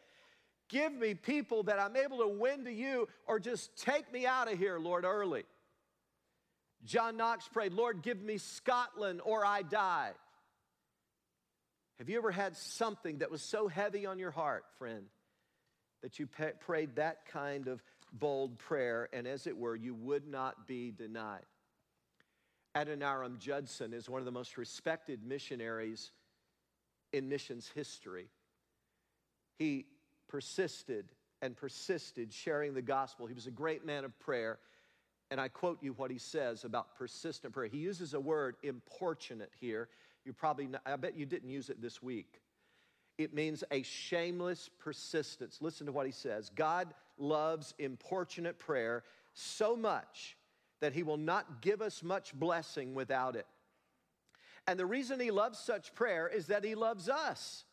Give 0.70 0.94
me 0.94 1.16
people 1.16 1.64
that 1.64 1.80
I'm 1.80 1.96
able 1.96 2.20
to 2.20 2.28
win 2.28 2.66
to 2.66 2.72
you, 2.72 3.08
or 3.28 3.40
just 3.40 3.76
take 3.76 4.12
me 4.14 4.26
out 4.26 4.52
of 4.52 4.58
here, 4.58 4.80
Lord, 4.80 5.04
early. 5.04 5.44
John 6.86 7.18
Knox 7.18 7.48
prayed, 7.48 7.74
Lord, 7.74 8.02
give 8.02 8.22
me 8.22 8.38
Scotland 8.38 9.20
or 9.26 9.46
I 9.46 9.64
die. 9.64 10.12
Have 11.98 12.08
you 12.08 12.18
ever 12.18 12.32
had 12.32 12.56
something 12.56 13.18
that 13.18 13.30
was 13.30 13.42
so 13.42 13.68
heavy 13.68 14.06
on 14.06 14.20
your 14.20 14.32
heart, 14.32 14.64
friend, 14.78 15.06
that 16.02 16.20
you 16.20 16.28
prayed 16.62 16.96
that 16.96 17.26
kind 17.26 17.68
of 17.68 17.84
bold 18.14 18.58
prayer, 18.60 19.10
and 19.12 19.28
as 19.28 19.48
it 19.48 19.58
were, 19.58 19.76
you 19.76 19.94
would 19.94 20.26
not 20.26 20.68
be 20.68 20.92
denied? 20.92 21.46
Adoniram 22.76 23.40
Judson 23.40 23.94
is 23.94 24.08
one 24.08 24.22
of 24.22 24.26
the 24.26 24.32
most 24.32 24.56
respected 24.56 25.26
missionaries 25.26 26.12
in 27.12 27.28
missions 27.28 27.70
history. 27.74 28.28
He 29.58 29.88
persisted 30.30 31.12
and 31.42 31.58
persisted 31.58 32.32
sharing 32.32 32.74
the 32.74 32.82
gospel. 32.82 33.28
He 33.28 33.34
was 33.34 33.48
a 33.48 33.52
great 33.52 33.86
man 33.86 34.06
of 34.06 34.18
prayer. 34.20 34.60
And 35.32 35.40
I 35.42 35.48
quote 35.50 35.78
you 35.84 35.94
what 35.94 36.10
he 36.10 36.18
says 36.18 36.64
about 36.64 36.96
persistent 36.96 37.54
prayer. 37.54 37.68
He 37.68 37.80
uses 37.80 38.14
a 38.14 38.20
word 38.20 38.56
importunate 38.64 39.52
here. 39.60 39.90
You 40.26 40.34
probably, 40.34 40.70
I 40.86 40.96
bet 40.96 41.18
you 41.18 41.26
didn't 41.26 41.50
use 41.50 41.70
it 41.70 41.82
this 41.82 42.02
week. 42.02 42.42
it 43.20 43.34
means 43.34 43.64
a 43.70 43.84
shameless 43.84 44.70
persistence. 44.80 45.60
Listen 45.62 45.86
to 45.86 45.92
what 45.92 46.06
he 46.06 46.12
says 46.12 46.50
God 46.56 46.94
loves 47.18 47.74
importunate 47.78 48.58
prayer 48.58 49.04
so 49.34 49.76
much 49.76 50.38
that 50.80 50.94
he 50.94 51.04
will 51.04 51.18
not 51.18 51.62
give 51.62 51.82
us 51.82 52.02
much 52.02 52.34
blessing 52.34 52.96
without 52.96 53.36
it. 53.36 53.46
And 54.66 54.80
the 54.80 54.86
reason 54.86 55.20
he 55.20 55.32
loves 55.32 55.60
such 55.60 55.94
prayer 55.94 56.28
is 56.28 56.48
that 56.48 56.64
he 56.64 56.76
loves 56.76 57.10
us 57.10 57.66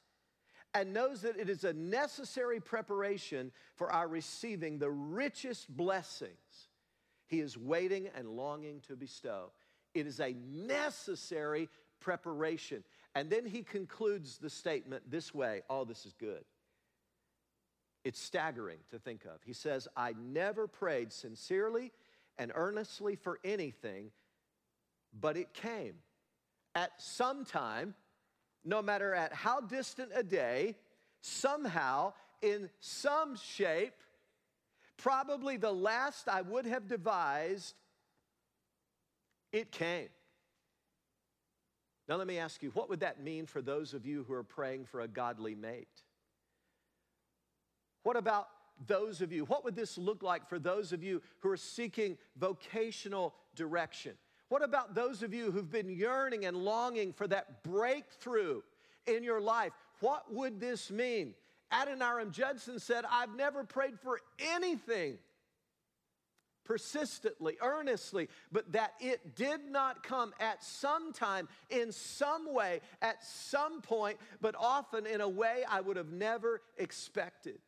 and 0.77 0.93
knows 0.93 1.23
that 1.23 1.39
it 1.39 1.49
is 1.49 1.65
a 1.65 1.73
necessary 1.73 2.61
preparation 2.61 3.51
for 3.77 3.91
our 3.91 4.07
receiving 4.07 4.79
the 4.79 4.91
richest 4.91 5.75
blessings 5.75 6.69
he 7.29 7.41
is 7.41 7.57
waiting 7.57 8.11
and 8.15 8.29
longing 8.29 8.83
to 8.87 8.95
bestow. 8.95 9.53
It 9.95 10.07
is 10.07 10.21
a 10.21 10.35
necessary 10.35 11.71
preparation. 11.99 12.85
And 13.15 13.31
then 13.31 13.47
he 13.47 13.63
concludes 13.63 14.37
the 14.37 14.51
statement 14.51 15.11
this 15.11 15.35
way 15.35 15.63
oh, 15.71 15.85
this 15.85 16.05
is 16.05 16.13
good. 16.13 16.45
It's 18.05 18.21
staggering 18.21 18.79
to 18.91 18.99
think 18.99 19.25
of. 19.25 19.43
He 19.45 19.55
says, 19.55 19.89
I 19.97 20.13
never 20.19 20.69
prayed 20.69 21.11
sincerely 21.11 21.91
and 22.37 22.53
earnestly 22.55 23.17
for 23.17 23.41
anything, 23.43 24.11
but 25.19 25.39
it 25.39 25.55
came. 25.55 25.95
At 26.75 26.91
some 26.99 27.47
time, 27.47 27.95
no 28.67 28.83
matter 28.83 29.15
at 29.15 29.33
how 29.33 29.61
distant 29.61 30.11
a 30.15 30.23
day, 30.23 30.75
somehow, 31.21 32.13
in 32.43 32.69
some 32.81 33.37
shape, 33.37 33.95
probably 34.97 35.57
the 35.57 35.73
last 35.73 36.29
I 36.29 36.43
would 36.43 36.67
have 36.67 36.89
devised, 36.89 37.75
it 39.53 39.71
came. 39.71 40.09
Now, 42.09 42.17
let 42.17 42.27
me 42.27 42.39
ask 42.39 42.63
you, 42.63 42.71
what 42.71 42.89
would 42.89 43.01
that 43.01 43.23
mean 43.23 43.47
for 43.47 43.63
those 43.63 43.95
of 43.95 44.05
you 44.05 44.25
who 44.27 44.35
are 44.35 44.45
praying 44.45 44.85
for 44.85 45.01
a 45.01 45.09
godly 45.09 45.55
mate? 45.55 46.03
What 48.03 48.17
about 48.17 48.49
those 48.87 49.23
of 49.23 49.33
you? 49.33 49.45
What 49.45 49.65
would 49.65 49.75
this 49.75 49.97
look 49.97 50.23
like 50.23 50.49
for 50.49 50.59
those 50.59 50.93
of 50.93 51.03
you 51.03 51.23
who 51.41 51.51
are 51.51 51.57
seeking 51.57 52.19
vocational 52.37 53.35
direction? 53.55 54.13
What 54.49 54.63
about 54.63 54.95
those 54.95 55.23
of 55.23 55.35
you 55.35 55.51
who've 55.51 55.71
been 55.71 55.91
yearning 55.91 56.45
and 56.45 56.57
longing 56.57 57.13
for 57.13 57.27
that 57.29 57.65
breakthrough 57.65 58.63
in 59.07 59.25
your 59.25 59.41
life? 59.41 59.73
What 60.01 60.33
would 60.33 60.61
this 60.61 60.91
mean? 60.91 61.35
Adoniram 61.73 62.31
Judson 62.31 62.79
said, 62.79 63.05
I've 63.11 63.35
never 63.35 63.65
prayed 63.65 63.99
for 63.99 64.21
anything 64.39 65.19
persistently, 66.65 67.57
earnestly, 67.63 68.29
but 68.53 68.73
that 68.73 68.93
it 69.01 69.37
did 69.37 69.61
not 69.71 70.03
come 70.03 70.33
at 70.41 70.63
some 70.63 71.13
time, 71.13 71.49
in 71.71 71.93
some 71.93 72.53
way, 72.53 72.81
at 73.01 73.25
some 73.25 73.81
point, 73.81 74.19
but 74.41 74.55
often 74.59 75.07
in 75.07 75.21
a 75.21 75.29
way 75.29 75.65
I 75.69 75.81
would 75.81 75.97
have 75.97 76.11
never 76.11 76.61
expected. 76.77 77.59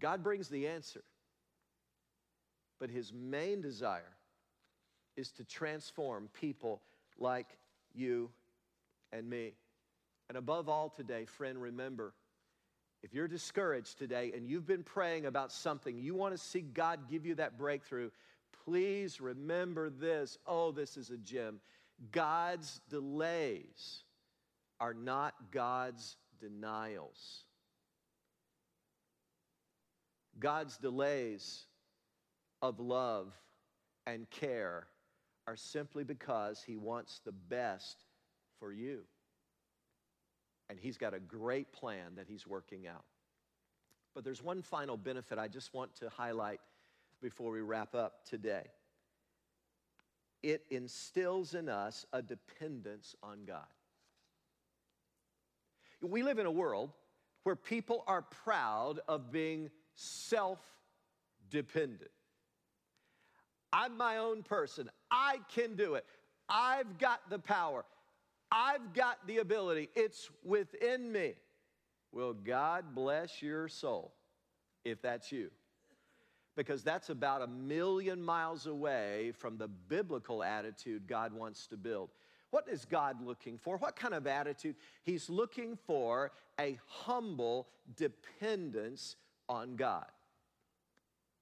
God 0.00 0.22
brings 0.22 0.48
the 0.48 0.66
answer, 0.66 1.02
but 2.80 2.90
his 2.90 3.12
main 3.12 3.60
desire 3.60 4.16
is 5.16 5.30
to 5.32 5.44
transform 5.44 6.28
people 6.40 6.80
like 7.18 7.58
you 7.94 8.30
and 9.12 9.28
me. 9.28 9.52
And 10.28 10.38
above 10.38 10.68
all 10.68 10.88
today, 10.88 11.26
friend, 11.26 11.60
remember 11.60 12.14
if 13.02 13.14
you're 13.14 13.28
discouraged 13.28 13.98
today 13.98 14.32
and 14.34 14.46
you've 14.46 14.66
been 14.66 14.82
praying 14.82 15.26
about 15.26 15.52
something, 15.52 15.98
you 15.98 16.14
want 16.14 16.34
to 16.34 16.38
see 16.38 16.60
God 16.60 17.08
give 17.10 17.24
you 17.24 17.34
that 17.36 17.58
breakthrough, 17.58 18.10
please 18.64 19.20
remember 19.20 19.90
this. 19.90 20.38
Oh, 20.46 20.70
this 20.70 20.96
is 20.96 21.10
a 21.10 21.16
gem. 21.16 21.60
God's 22.12 22.80
delays 22.88 24.04
are 24.78 24.94
not 24.94 25.34
God's 25.50 26.16
denials. 26.40 27.44
God's 30.38 30.76
delays 30.78 31.66
of 32.62 32.80
love 32.80 33.32
and 34.06 34.28
care 34.30 34.86
are 35.46 35.56
simply 35.56 36.04
because 36.04 36.62
He 36.62 36.76
wants 36.76 37.20
the 37.24 37.32
best 37.32 38.04
for 38.58 38.72
you 38.72 39.00
and 40.68 40.78
He's 40.78 40.96
got 40.96 41.14
a 41.14 41.20
great 41.20 41.72
plan 41.72 42.14
that 42.16 42.26
He's 42.28 42.46
working 42.46 42.86
out. 42.86 43.04
But 44.14 44.24
there's 44.24 44.42
one 44.42 44.62
final 44.62 44.96
benefit 44.96 45.38
I 45.38 45.48
just 45.48 45.74
want 45.74 45.94
to 45.96 46.08
highlight 46.08 46.60
before 47.20 47.50
we 47.50 47.60
wrap 47.60 47.94
up 47.94 48.24
today. 48.24 48.64
It 50.42 50.64
instills 50.70 51.54
in 51.54 51.68
us 51.68 52.06
a 52.12 52.22
dependence 52.22 53.14
on 53.22 53.44
God. 53.46 53.66
We 56.00 56.22
live 56.22 56.38
in 56.38 56.46
a 56.46 56.50
world 56.50 56.92
where 57.42 57.56
people 57.56 58.04
are 58.06 58.22
proud 58.22 59.00
of 59.06 59.30
being 59.30 59.70
self 59.94 60.60
dependent. 61.50 62.10
I'm 63.72 63.96
my 63.96 64.18
own 64.18 64.42
person. 64.42 64.90
I 65.10 65.38
can 65.54 65.76
do 65.76 65.94
it. 65.94 66.04
I've 66.48 66.98
got 66.98 67.28
the 67.30 67.38
power. 67.38 67.84
I've 68.52 68.92
got 68.94 69.18
the 69.26 69.38
ability, 69.38 69.90
it's 69.94 70.28
within 70.44 71.12
me. 71.12 71.34
Will 72.12 72.34
God 72.34 72.94
bless 72.94 73.40
your 73.40 73.68
soul 73.68 74.12
if 74.84 75.00
that's 75.00 75.30
you? 75.30 75.50
Because 76.56 76.82
that's 76.82 77.10
about 77.10 77.42
a 77.42 77.46
million 77.46 78.20
miles 78.20 78.66
away 78.66 79.32
from 79.38 79.56
the 79.56 79.68
biblical 79.68 80.42
attitude 80.42 81.06
God 81.06 81.32
wants 81.32 81.68
to 81.68 81.76
build. 81.76 82.10
What 82.50 82.66
is 82.68 82.84
God 82.84 83.24
looking 83.24 83.56
for? 83.56 83.76
What 83.76 83.94
kind 83.94 84.14
of 84.14 84.26
attitude? 84.26 84.74
He's 85.04 85.30
looking 85.30 85.78
for 85.86 86.32
a 86.58 86.76
humble 86.86 87.68
dependence 87.96 89.14
on 89.48 89.76
God. 89.76 90.06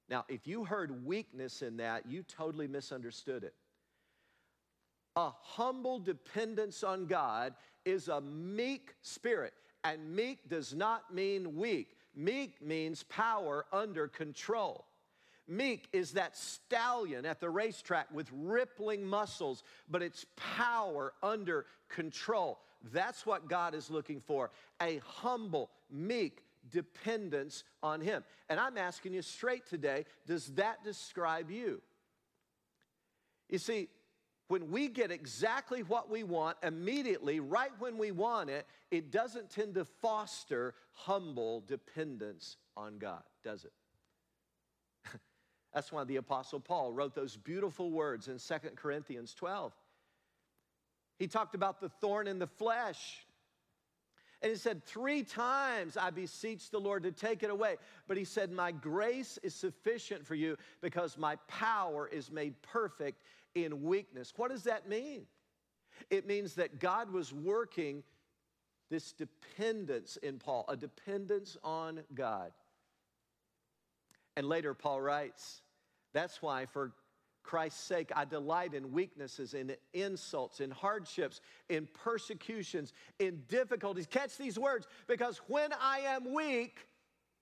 Now, 0.09 0.25
if 0.27 0.47
you 0.47 0.63
heard 0.63 1.05
weakness 1.05 1.61
in 1.61 1.77
that, 1.77 2.05
you 2.07 2.23
totally 2.23 2.67
misunderstood 2.67 3.43
it. 3.43 3.53
A 5.15 5.29
humble 5.41 5.99
dependence 5.99 6.83
on 6.83 7.05
God 7.05 7.53
is 7.85 8.07
a 8.07 8.21
meek 8.21 8.95
spirit. 9.01 9.53
And 9.83 10.15
meek 10.15 10.49
does 10.49 10.73
not 10.73 11.13
mean 11.13 11.55
weak, 11.55 11.95
meek 12.15 12.61
means 12.61 13.03
power 13.03 13.65
under 13.71 14.07
control. 14.07 14.85
Meek 15.47 15.87
is 15.93 16.11
that 16.11 16.37
stallion 16.37 17.25
at 17.25 17.39
the 17.39 17.49
racetrack 17.49 18.07
with 18.13 18.29
rippling 18.31 19.03
muscles, 19.03 19.63
but 19.89 20.03
it's 20.03 20.25
power 20.35 21.13
under 21.23 21.65
control. 21.87 22.59
That's 22.93 23.25
what 23.25 23.49
God 23.49 23.73
is 23.73 23.89
looking 23.89 24.21
for 24.21 24.51
a 24.81 25.01
humble, 25.05 25.71
meek 25.89 26.43
dependence 26.71 27.63
on 27.83 28.01
Him. 28.01 28.23
And 28.49 28.59
I'm 28.59 28.77
asking 28.77 29.13
you 29.13 29.21
straight 29.21 29.67
today 29.67 30.05
does 30.25 30.47
that 30.53 30.83
describe 30.83 31.51
you? 31.51 31.81
You 33.49 33.57
see, 33.57 33.89
when 34.49 34.71
we 34.71 34.87
get 34.87 35.11
exactly 35.11 35.83
what 35.83 36.09
we 36.09 36.23
want 36.23 36.57
immediately, 36.63 37.39
right 37.39 37.71
when 37.77 37.97
we 37.97 38.11
want 38.11 38.49
it, 38.49 38.65
it 38.89 39.11
doesn't 39.11 39.49
tend 39.51 39.75
to 39.75 39.85
foster 39.85 40.73
humble 40.91 41.63
dependence 41.67 42.57
on 42.75 42.97
God, 42.97 43.21
does 43.43 43.65
it? 43.65 43.73
That's 45.73 45.91
why 45.91 46.03
the 46.03 46.15
Apostle 46.15 46.59
Paul 46.59 46.91
wrote 46.91 47.13
those 47.13 47.37
beautiful 47.37 47.91
words 47.91 48.27
in 48.27 48.39
Second 48.39 48.75
Corinthians 48.75 49.35
12. 49.35 49.71
He 51.19 51.27
talked 51.27 51.53
about 51.53 51.79
the 51.79 51.89
thorn 51.89 52.27
in 52.27 52.39
the 52.39 52.47
flesh. 52.47 53.27
And 54.41 54.51
he 54.51 54.57
said, 54.57 54.83
Three 54.83 55.23
times 55.23 55.97
I 55.97 56.09
beseech 56.09 56.69
the 56.69 56.79
Lord 56.79 57.03
to 57.03 57.11
take 57.11 57.43
it 57.43 57.49
away. 57.49 57.75
But 58.07 58.17
he 58.17 58.23
said, 58.23 58.51
My 58.51 58.71
grace 58.71 59.37
is 59.43 59.53
sufficient 59.53 60.25
for 60.25 60.35
you 60.35 60.57
because 60.81 61.17
my 61.17 61.35
power 61.47 62.07
is 62.07 62.31
made 62.31 62.61
perfect 62.61 63.21
in 63.55 63.83
weakness. 63.83 64.33
What 64.35 64.51
does 64.51 64.63
that 64.63 64.87
mean? 64.87 65.23
It 66.09 66.25
means 66.25 66.55
that 66.55 66.79
God 66.79 67.11
was 67.11 67.33
working 67.33 68.03
this 68.89 69.11
dependence 69.11 70.17
in 70.17 70.39
Paul, 70.39 70.65
a 70.67 70.75
dependence 70.75 71.57
on 71.63 72.01
God. 72.15 72.51
And 74.35 74.47
later, 74.47 74.73
Paul 74.73 75.01
writes, 75.01 75.61
That's 76.13 76.41
why, 76.41 76.65
for 76.65 76.93
Christ's 77.43 77.83
sake, 77.83 78.11
I 78.15 78.25
delight 78.25 78.73
in 78.73 78.91
weaknesses, 78.91 79.53
in 79.53 79.75
insults, 79.93 80.59
in 80.59 80.71
hardships, 80.71 81.41
in 81.69 81.87
persecutions, 81.93 82.93
in 83.19 83.43
difficulties. 83.47 84.07
Catch 84.07 84.37
these 84.37 84.59
words 84.59 84.87
because 85.07 85.37
when 85.47 85.71
I 85.79 85.99
am 85.99 86.33
weak, 86.33 86.87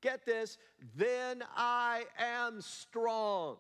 get 0.01 0.25
this, 0.25 0.57
then 0.95 1.43
I 1.55 2.05
am 2.17 2.61
strong. 2.61 3.57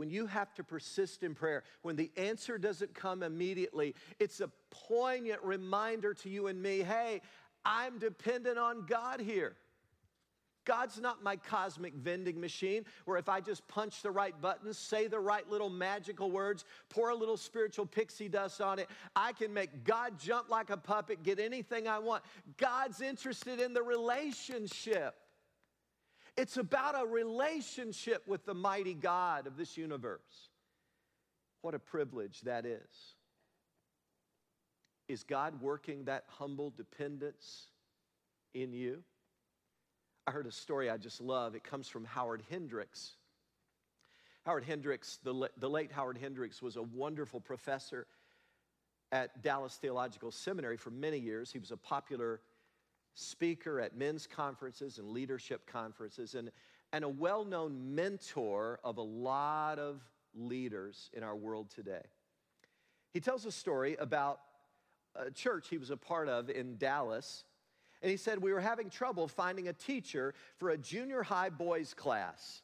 when 0.00 0.08
you 0.08 0.26
have 0.26 0.54
to 0.54 0.64
persist 0.64 1.22
in 1.22 1.34
prayer, 1.34 1.62
when 1.82 1.94
the 1.94 2.10
answer 2.16 2.56
doesn't 2.56 2.94
come 2.94 3.22
immediately, 3.22 3.94
it's 4.18 4.40
a 4.40 4.48
poignant 4.70 5.42
reminder 5.42 6.14
to 6.14 6.30
you 6.30 6.46
and 6.46 6.62
me 6.62 6.78
hey, 6.78 7.20
I'm 7.66 7.98
dependent 7.98 8.56
on 8.56 8.86
God 8.86 9.20
here. 9.20 9.56
God's 10.70 11.00
not 11.00 11.20
my 11.20 11.34
cosmic 11.34 11.94
vending 11.94 12.40
machine 12.40 12.84
where 13.04 13.18
if 13.18 13.28
I 13.28 13.40
just 13.40 13.66
punch 13.66 14.02
the 14.02 14.10
right 14.12 14.40
buttons, 14.40 14.78
say 14.78 15.08
the 15.08 15.18
right 15.18 15.50
little 15.50 15.68
magical 15.68 16.30
words, 16.30 16.64
pour 16.88 17.10
a 17.10 17.14
little 17.16 17.36
spiritual 17.36 17.86
pixie 17.86 18.28
dust 18.28 18.60
on 18.60 18.78
it, 18.78 18.88
I 19.16 19.32
can 19.32 19.52
make 19.52 19.82
God 19.82 20.16
jump 20.20 20.48
like 20.48 20.70
a 20.70 20.76
puppet, 20.76 21.24
get 21.24 21.40
anything 21.40 21.88
I 21.88 21.98
want. 21.98 22.22
God's 22.56 23.00
interested 23.00 23.58
in 23.58 23.74
the 23.74 23.82
relationship. 23.82 25.16
It's 26.36 26.56
about 26.56 26.94
a 27.02 27.04
relationship 27.04 28.22
with 28.28 28.46
the 28.46 28.54
mighty 28.54 28.94
God 28.94 29.48
of 29.48 29.56
this 29.56 29.76
universe. 29.76 30.50
What 31.62 31.74
a 31.74 31.80
privilege 31.80 32.42
that 32.42 32.64
is. 32.64 33.16
Is 35.08 35.24
God 35.24 35.60
working 35.60 36.04
that 36.04 36.26
humble 36.28 36.70
dependence 36.70 37.66
in 38.54 38.72
you? 38.72 39.02
I 40.30 40.32
heard 40.32 40.46
a 40.46 40.52
story 40.52 40.88
I 40.88 40.96
just 40.96 41.20
love. 41.20 41.56
It 41.56 41.64
comes 41.64 41.88
from 41.88 42.04
Howard 42.04 42.44
Hendricks. 42.48 43.14
Howard 44.46 44.62
Hendricks, 44.62 45.18
the, 45.24 45.50
the 45.58 45.68
late 45.68 45.90
Howard 45.90 46.16
Hendricks, 46.16 46.62
was 46.62 46.76
a 46.76 46.82
wonderful 46.82 47.40
professor 47.40 48.06
at 49.10 49.42
Dallas 49.42 49.74
Theological 49.74 50.30
Seminary 50.30 50.76
for 50.76 50.92
many 50.92 51.18
years. 51.18 51.50
He 51.50 51.58
was 51.58 51.72
a 51.72 51.76
popular 51.76 52.42
speaker 53.14 53.80
at 53.80 53.96
men's 53.96 54.28
conferences 54.28 54.98
and 54.98 55.08
leadership 55.08 55.66
conferences, 55.66 56.36
and, 56.36 56.52
and 56.92 57.04
a 57.04 57.08
well 57.08 57.44
known 57.44 57.96
mentor 57.96 58.78
of 58.84 58.98
a 58.98 59.02
lot 59.02 59.80
of 59.80 60.00
leaders 60.32 61.10
in 61.12 61.24
our 61.24 61.34
world 61.34 61.70
today. 61.74 62.04
He 63.12 63.18
tells 63.18 63.46
a 63.46 63.50
story 63.50 63.96
about 63.98 64.38
a 65.16 65.32
church 65.32 65.70
he 65.70 65.78
was 65.78 65.90
a 65.90 65.96
part 65.96 66.28
of 66.28 66.50
in 66.50 66.76
Dallas. 66.76 67.42
And 68.02 68.10
he 68.10 68.16
said, 68.16 68.38
We 68.38 68.52
were 68.52 68.60
having 68.60 68.90
trouble 68.90 69.28
finding 69.28 69.68
a 69.68 69.72
teacher 69.72 70.34
for 70.58 70.70
a 70.70 70.78
junior 70.78 71.22
high 71.22 71.50
boys 71.50 71.94
class. 71.94 72.62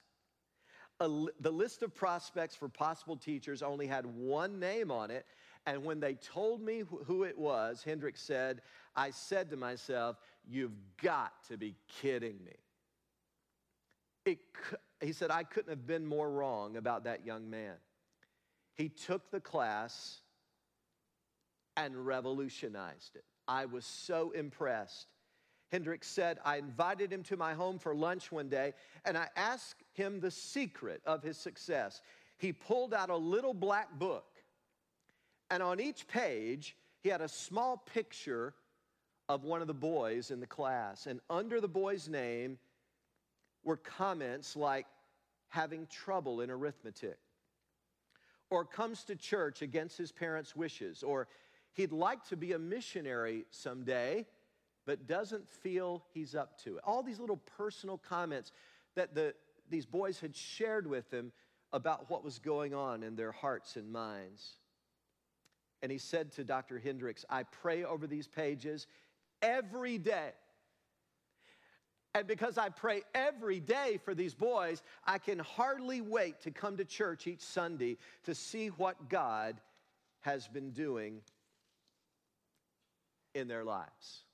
The 0.98 1.52
list 1.52 1.82
of 1.82 1.94
prospects 1.94 2.56
for 2.56 2.70
possible 2.70 3.16
teachers 3.16 3.62
only 3.62 3.86
had 3.86 4.06
one 4.06 4.58
name 4.58 4.90
on 4.90 5.10
it. 5.10 5.26
And 5.66 5.84
when 5.84 6.00
they 6.00 6.14
told 6.14 6.62
me 6.62 6.84
who 7.04 7.24
it 7.24 7.36
was, 7.36 7.82
Hendricks 7.82 8.22
said, 8.22 8.62
I 8.94 9.10
said 9.10 9.50
to 9.50 9.56
myself, 9.56 10.16
You've 10.48 10.76
got 11.02 11.32
to 11.48 11.58
be 11.58 11.74
kidding 12.00 12.38
me. 12.44 12.54
It, 14.24 14.38
he 15.00 15.12
said, 15.12 15.30
I 15.30 15.42
couldn't 15.44 15.70
have 15.70 15.86
been 15.86 16.06
more 16.06 16.30
wrong 16.30 16.76
about 16.76 17.04
that 17.04 17.26
young 17.26 17.50
man. 17.50 17.74
He 18.74 18.88
took 18.88 19.30
the 19.30 19.40
class 19.40 20.20
and 21.76 22.06
revolutionized 22.06 23.16
it. 23.16 23.24
I 23.48 23.66
was 23.66 23.84
so 23.84 24.30
impressed. 24.30 25.08
Hendricks 25.70 26.08
said, 26.08 26.38
I 26.44 26.56
invited 26.58 27.12
him 27.12 27.22
to 27.24 27.36
my 27.36 27.54
home 27.54 27.78
for 27.78 27.94
lunch 27.94 28.30
one 28.30 28.48
day 28.48 28.72
and 29.04 29.18
I 29.18 29.28
asked 29.36 29.82
him 29.94 30.20
the 30.20 30.30
secret 30.30 31.02
of 31.04 31.22
his 31.22 31.36
success. 31.36 32.00
He 32.38 32.52
pulled 32.52 32.94
out 32.94 33.10
a 33.10 33.16
little 33.16 33.54
black 33.54 33.98
book, 33.98 34.26
and 35.50 35.62
on 35.62 35.80
each 35.80 36.06
page, 36.06 36.76
he 37.00 37.08
had 37.08 37.20
a 37.20 37.28
small 37.28 37.78
picture 37.78 38.54
of 39.28 39.44
one 39.44 39.60
of 39.60 39.66
the 39.66 39.74
boys 39.74 40.30
in 40.30 40.40
the 40.40 40.46
class. 40.46 41.06
And 41.06 41.20
under 41.30 41.60
the 41.60 41.68
boy's 41.68 42.08
name 42.08 42.58
were 43.64 43.76
comments 43.76 44.54
like 44.54 44.86
having 45.48 45.86
trouble 45.86 46.40
in 46.40 46.50
arithmetic, 46.50 47.18
or 48.50 48.64
comes 48.64 49.02
to 49.04 49.16
church 49.16 49.62
against 49.62 49.96
his 49.96 50.12
parents' 50.12 50.54
wishes, 50.54 51.02
or 51.02 51.26
he'd 51.72 51.92
like 51.92 52.24
to 52.28 52.36
be 52.36 52.52
a 52.52 52.58
missionary 52.58 53.46
someday, 53.50 54.26
but 54.86 55.06
doesn't 55.06 55.48
feel 55.48 56.04
he's 56.14 56.34
up 56.34 56.58
to 56.62 56.76
it. 56.76 56.82
All 56.84 57.02
these 57.02 57.18
little 57.18 57.40
personal 57.58 57.98
comments 57.98 58.52
that 58.94 59.14
the, 59.14 59.34
these 59.68 59.84
boys 59.84 60.20
had 60.20 60.34
shared 60.34 60.86
with 60.86 61.10
him 61.12 61.32
about 61.72 62.08
what 62.08 62.24
was 62.24 62.38
going 62.38 62.72
on 62.72 63.02
in 63.02 63.16
their 63.16 63.32
hearts 63.32 63.76
and 63.76 63.92
minds. 63.92 64.56
And 65.82 65.92
he 65.92 65.98
said 65.98 66.32
to 66.32 66.44
Dr. 66.44 66.78
Hendricks, 66.78 67.24
I 67.28 67.42
pray 67.42 67.84
over 67.84 68.06
these 68.06 68.28
pages 68.28 68.86
every 69.42 69.98
day. 69.98 70.30
And 72.14 72.26
because 72.26 72.56
I 72.56 72.70
pray 72.70 73.02
every 73.14 73.60
day 73.60 73.98
for 74.02 74.14
these 74.14 74.34
boys, 74.34 74.82
I 75.04 75.18
can 75.18 75.38
hardly 75.38 76.00
wait 76.00 76.40
to 76.42 76.50
come 76.50 76.78
to 76.78 76.84
church 76.84 77.26
each 77.26 77.42
Sunday 77.42 77.98
to 78.24 78.34
see 78.34 78.68
what 78.68 79.10
God 79.10 79.60
has 80.20 80.48
been 80.48 80.70
doing 80.70 81.20
in 83.34 83.48
their 83.48 83.64
lives. 83.64 84.24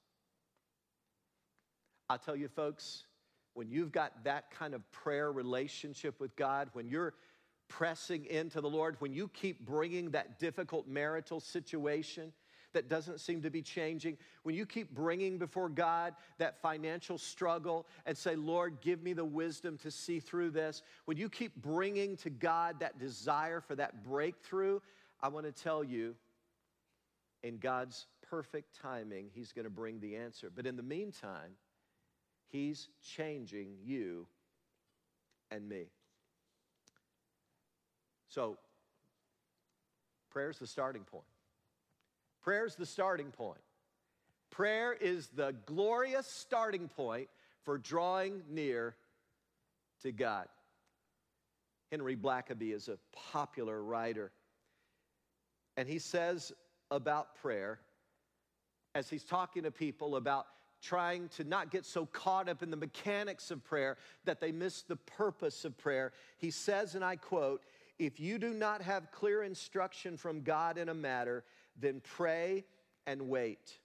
I'll 2.13 2.19
tell 2.19 2.37
you, 2.37 2.49
folks, 2.49 3.05
when 3.55 3.71
you've 3.71 3.91
got 3.91 4.25
that 4.25 4.51
kind 4.51 4.75
of 4.75 4.93
prayer 4.93 5.33
relationship 5.33 6.21
with 6.21 6.37
God, 6.37 6.69
when 6.75 6.87
you're 6.87 7.15
pressing 7.69 8.27
into 8.27 8.61
the 8.61 8.69
Lord, 8.69 8.97
when 8.99 9.15
you 9.15 9.29
keep 9.29 9.65
bringing 9.65 10.11
that 10.11 10.39
difficult 10.39 10.87
marital 10.87 11.41
situation, 11.41 12.31
that 12.75 12.91
doesn't 12.91 13.19
seem 13.19 13.41
to 13.41 13.49
be 13.49 13.63
changing, 13.63 14.19
when 14.43 14.55
you 14.55 14.67
keep 14.67 14.95
bringing 14.95 15.39
before 15.39 15.71
God 15.71 16.13
that 16.37 16.61
financial 16.61 17.17
struggle 17.17 17.87
and 18.05 18.15
say, 18.15 18.37
Lord, 18.37 18.83
give 18.83 19.03
me 19.03 19.15
the 19.15 19.25
wisdom 19.25 19.79
to 19.79 19.91
see 19.91 20.21
through 20.21 20.51
this, 20.51 20.83
when 21.07 21.17
you 21.17 21.31
keep 21.31 21.57
bringing 21.63 22.19
to 22.19 22.29
God 22.29 22.81
that 22.81 22.99
desire 22.99 23.63
for 23.63 23.75
that 23.77 24.05
breakthrough, 24.05 24.81
I 25.23 25.29
want 25.29 25.47
to 25.47 25.53
tell 25.53 25.83
you, 25.83 26.15
in 27.43 27.57
God's 27.57 28.07
perfect 28.29 28.79
timing, 28.83 29.31
He's 29.33 29.53
going 29.53 29.65
to 29.65 29.71
bring 29.71 29.99
the 29.99 30.17
answer. 30.17 30.51
But 30.55 30.67
in 30.67 30.77
the 30.77 30.83
meantime, 30.83 31.53
He's 32.53 32.89
changing 33.03 33.77
you 33.83 34.27
and 35.51 35.67
me. 35.67 35.87
So, 38.29 38.59
prayer 40.31 40.51
is 40.51 40.59
the 40.59 40.67
starting 40.67 41.03
point. 41.03 41.25
Prayer 42.43 42.67
is 42.67 42.75
the 42.77 42.87
starting 42.87 43.31
point. 43.31 43.61
Prayer 44.51 44.93
is 44.93 45.29
the 45.29 45.55
glorious 45.65 46.27
starting 46.27 46.89
point 46.89 47.29
for 47.65 47.79
drawing 47.79 48.43
near 48.51 48.97
to 50.03 50.13
God. 50.13 50.47
Henry 51.91 52.17
Blackaby 52.17 52.75
is 52.75 52.89
a 52.89 52.99
popular 53.13 53.83
writer, 53.83 54.31
and 55.79 55.89
he 55.89 55.99
says 55.99 56.53
about 56.91 57.35
prayer, 57.37 57.81
as 58.95 59.09
he's 59.09 59.25
talking 59.25 59.63
to 59.63 59.71
people 59.71 60.17
about 60.17 60.47
trying 60.83 61.29
to 61.29 61.45
not 61.45 61.71
get 61.71 61.87
so 61.87 62.05
caught 62.07 62.49
up 62.49 62.63
in 62.63 62.71
the 62.71 62.77
mechanics 62.77 63.51
of 63.51 63.65
prayer 63.65 63.97
that 64.25 64.41
they 64.41 64.53
miss 64.53 64.83
the 64.83 64.97
purpose 64.97 65.65
of 65.65 65.79
prayer, 65.79 66.13
he 66.37 66.51
says, 66.51 66.95
and 66.95 67.05
I 67.05 67.17
quote, 67.17 67.63
if 67.99 68.19
you 68.19 68.39
do 68.39 68.53
not 68.53 68.83
have 68.83 69.13
clear 69.13 69.45
instruction 69.45 70.17
from 70.17 70.43
God 70.43 70.77
in 70.77 70.89
a 70.89 70.95
matter, 70.95 71.45
then 71.81 72.03
pray 72.03 72.65
and 73.07 73.29
wait. 73.29 73.79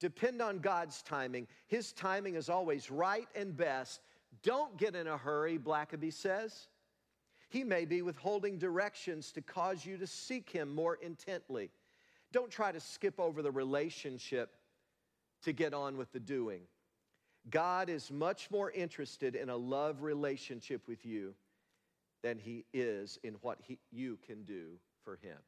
Depend 0.00 0.40
on 0.40 0.60
God's 0.60 1.02
timing. 1.02 1.46
His 1.66 1.92
timing 1.92 2.34
is 2.34 2.48
always 2.48 2.90
right 2.90 3.28
and 3.34 3.54
best. 3.54 4.00
Don't 4.42 4.76
get 4.78 4.94
in 4.94 5.06
a 5.06 5.18
hurry, 5.18 5.58
Blackaby 5.58 6.12
says. 6.12 6.68
He 7.50 7.64
may 7.64 7.84
be 7.84 8.00
withholding 8.00 8.58
directions 8.58 9.32
to 9.32 9.42
cause 9.42 9.84
you 9.84 9.98
to 9.98 10.06
seek 10.06 10.48
Him 10.48 10.74
more 10.74 10.94
intently. 11.02 11.70
Don't 12.32 12.50
try 12.50 12.72
to 12.72 12.80
skip 12.80 13.20
over 13.20 13.42
the 13.42 13.50
relationship 13.50 14.54
to 15.42 15.52
get 15.52 15.74
on 15.74 15.96
with 15.96 16.12
the 16.12 16.20
doing. 16.20 16.62
God 17.48 17.88
is 17.88 18.10
much 18.10 18.50
more 18.50 18.70
interested 18.70 19.34
in 19.34 19.48
a 19.48 19.56
love 19.56 20.02
relationship 20.02 20.86
with 20.86 21.06
you 21.06 21.34
than 22.22 22.38
He 22.38 22.64
is 22.72 23.18
in 23.22 23.34
what 23.40 23.58
he, 23.62 23.78
you 23.90 24.18
can 24.26 24.44
do 24.44 24.78
for 25.04 25.16
Him 25.22 25.38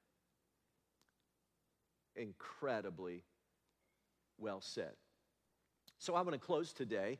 incredibly 2.16 3.24
well 4.38 4.60
said. 4.60 4.92
So 5.98 6.14
I 6.14 6.22
want 6.22 6.32
to 6.32 6.38
close 6.38 6.72
today 6.72 7.18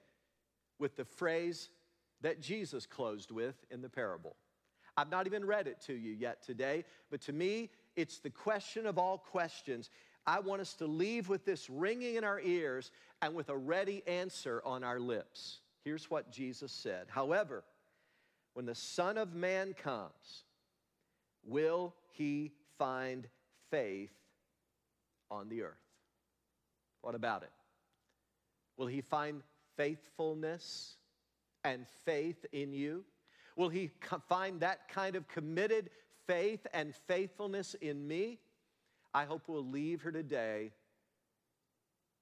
with 0.78 0.96
the 0.96 1.04
phrase 1.04 1.70
that 2.20 2.40
Jesus 2.40 2.86
closed 2.86 3.30
with 3.30 3.54
in 3.70 3.82
the 3.82 3.88
parable. 3.88 4.36
I've 4.96 5.10
not 5.10 5.26
even 5.26 5.44
read 5.44 5.66
it 5.66 5.80
to 5.86 5.94
you 5.94 6.12
yet 6.12 6.42
today, 6.42 6.84
but 7.10 7.20
to 7.22 7.32
me, 7.32 7.70
it's 7.96 8.18
the 8.18 8.30
question 8.30 8.86
of 8.86 8.98
all 8.98 9.18
questions. 9.18 9.90
I 10.26 10.40
want 10.40 10.60
us 10.60 10.74
to 10.74 10.86
leave 10.86 11.28
with 11.28 11.44
this 11.44 11.68
ringing 11.68 12.16
in 12.16 12.24
our 12.24 12.40
ears 12.40 12.90
and 13.20 13.34
with 13.34 13.48
a 13.48 13.56
ready 13.56 14.02
answer 14.06 14.62
on 14.64 14.84
our 14.84 15.00
lips. 15.00 15.60
Here's 15.84 16.10
what 16.10 16.30
Jesus 16.30 16.72
said 16.72 17.06
However, 17.08 17.64
when 18.54 18.66
the 18.66 18.74
Son 18.74 19.18
of 19.18 19.34
Man 19.34 19.74
comes, 19.74 20.44
will 21.44 21.94
he 22.12 22.52
find 22.78 23.26
faith 23.70 24.12
on 25.30 25.48
the 25.48 25.62
earth. 25.62 25.72
What 27.00 27.14
about 27.14 27.42
it? 27.42 27.50
Will 28.76 28.86
he 28.86 29.00
find 29.00 29.42
faithfulness 29.76 30.96
and 31.64 31.86
faith 32.04 32.44
in 32.52 32.72
you? 32.72 33.04
Will 33.56 33.70
he 33.70 33.90
find 34.28 34.60
that 34.60 34.88
kind 34.88 35.16
of 35.16 35.26
committed 35.26 35.90
faith 36.26 36.66
and 36.72 36.94
faithfulness 37.06 37.74
in 37.80 38.06
me? 38.06 38.38
I 39.14 39.24
hope 39.24 39.42
we'll 39.46 39.66
leave 39.66 40.02
here 40.02 40.10
today 40.10 40.72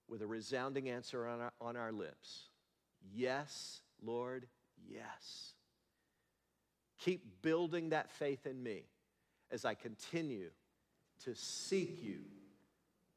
with 0.09 0.23
a 0.23 0.27
resounding 0.27 0.89
answer 0.89 1.27
on 1.27 1.41
our, 1.41 1.53
on 1.61 1.77
our 1.77 1.93
lips. 1.93 2.49
Yes, 3.15 3.81
Lord, 4.03 4.47
yes. 4.89 5.55
Keep 6.99 7.43
building 7.43 7.91
that 7.91 8.11
faith 8.11 8.45
in 8.47 8.63
me 8.63 8.83
as 9.51 9.65
I 9.65 9.75
continue 9.75 10.51
to 11.25 11.35
seek 11.35 12.03
you 12.03 12.19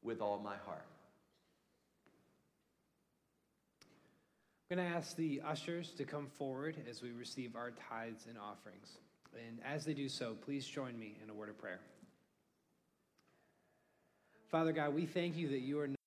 with 0.02 0.20
all 0.20 0.38
my 0.38 0.56
heart. 0.64 0.86
I'm 4.70 4.78
going 4.78 4.88
to 4.88 4.96
ask 4.96 5.16
the 5.16 5.42
ushers 5.46 5.90
to 5.92 6.04
come 6.04 6.26
forward 6.38 6.76
as 6.88 7.02
we 7.02 7.10
receive 7.12 7.56
our 7.56 7.72
tithes 7.90 8.26
and 8.28 8.38
offerings. 8.38 8.98
And 9.48 9.58
as 9.64 9.84
they 9.84 9.94
do 9.94 10.08
so, 10.08 10.36
please 10.44 10.66
join 10.66 10.98
me 10.98 11.16
in 11.22 11.28
a 11.28 11.34
word 11.34 11.48
of 11.48 11.58
prayer. 11.58 11.80
Father 14.54 14.70
God, 14.70 14.94
we 14.94 15.04
thank 15.04 15.36
you 15.36 15.48
that 15.48 15.62
you 15.62 15.80
are 15.80 15.88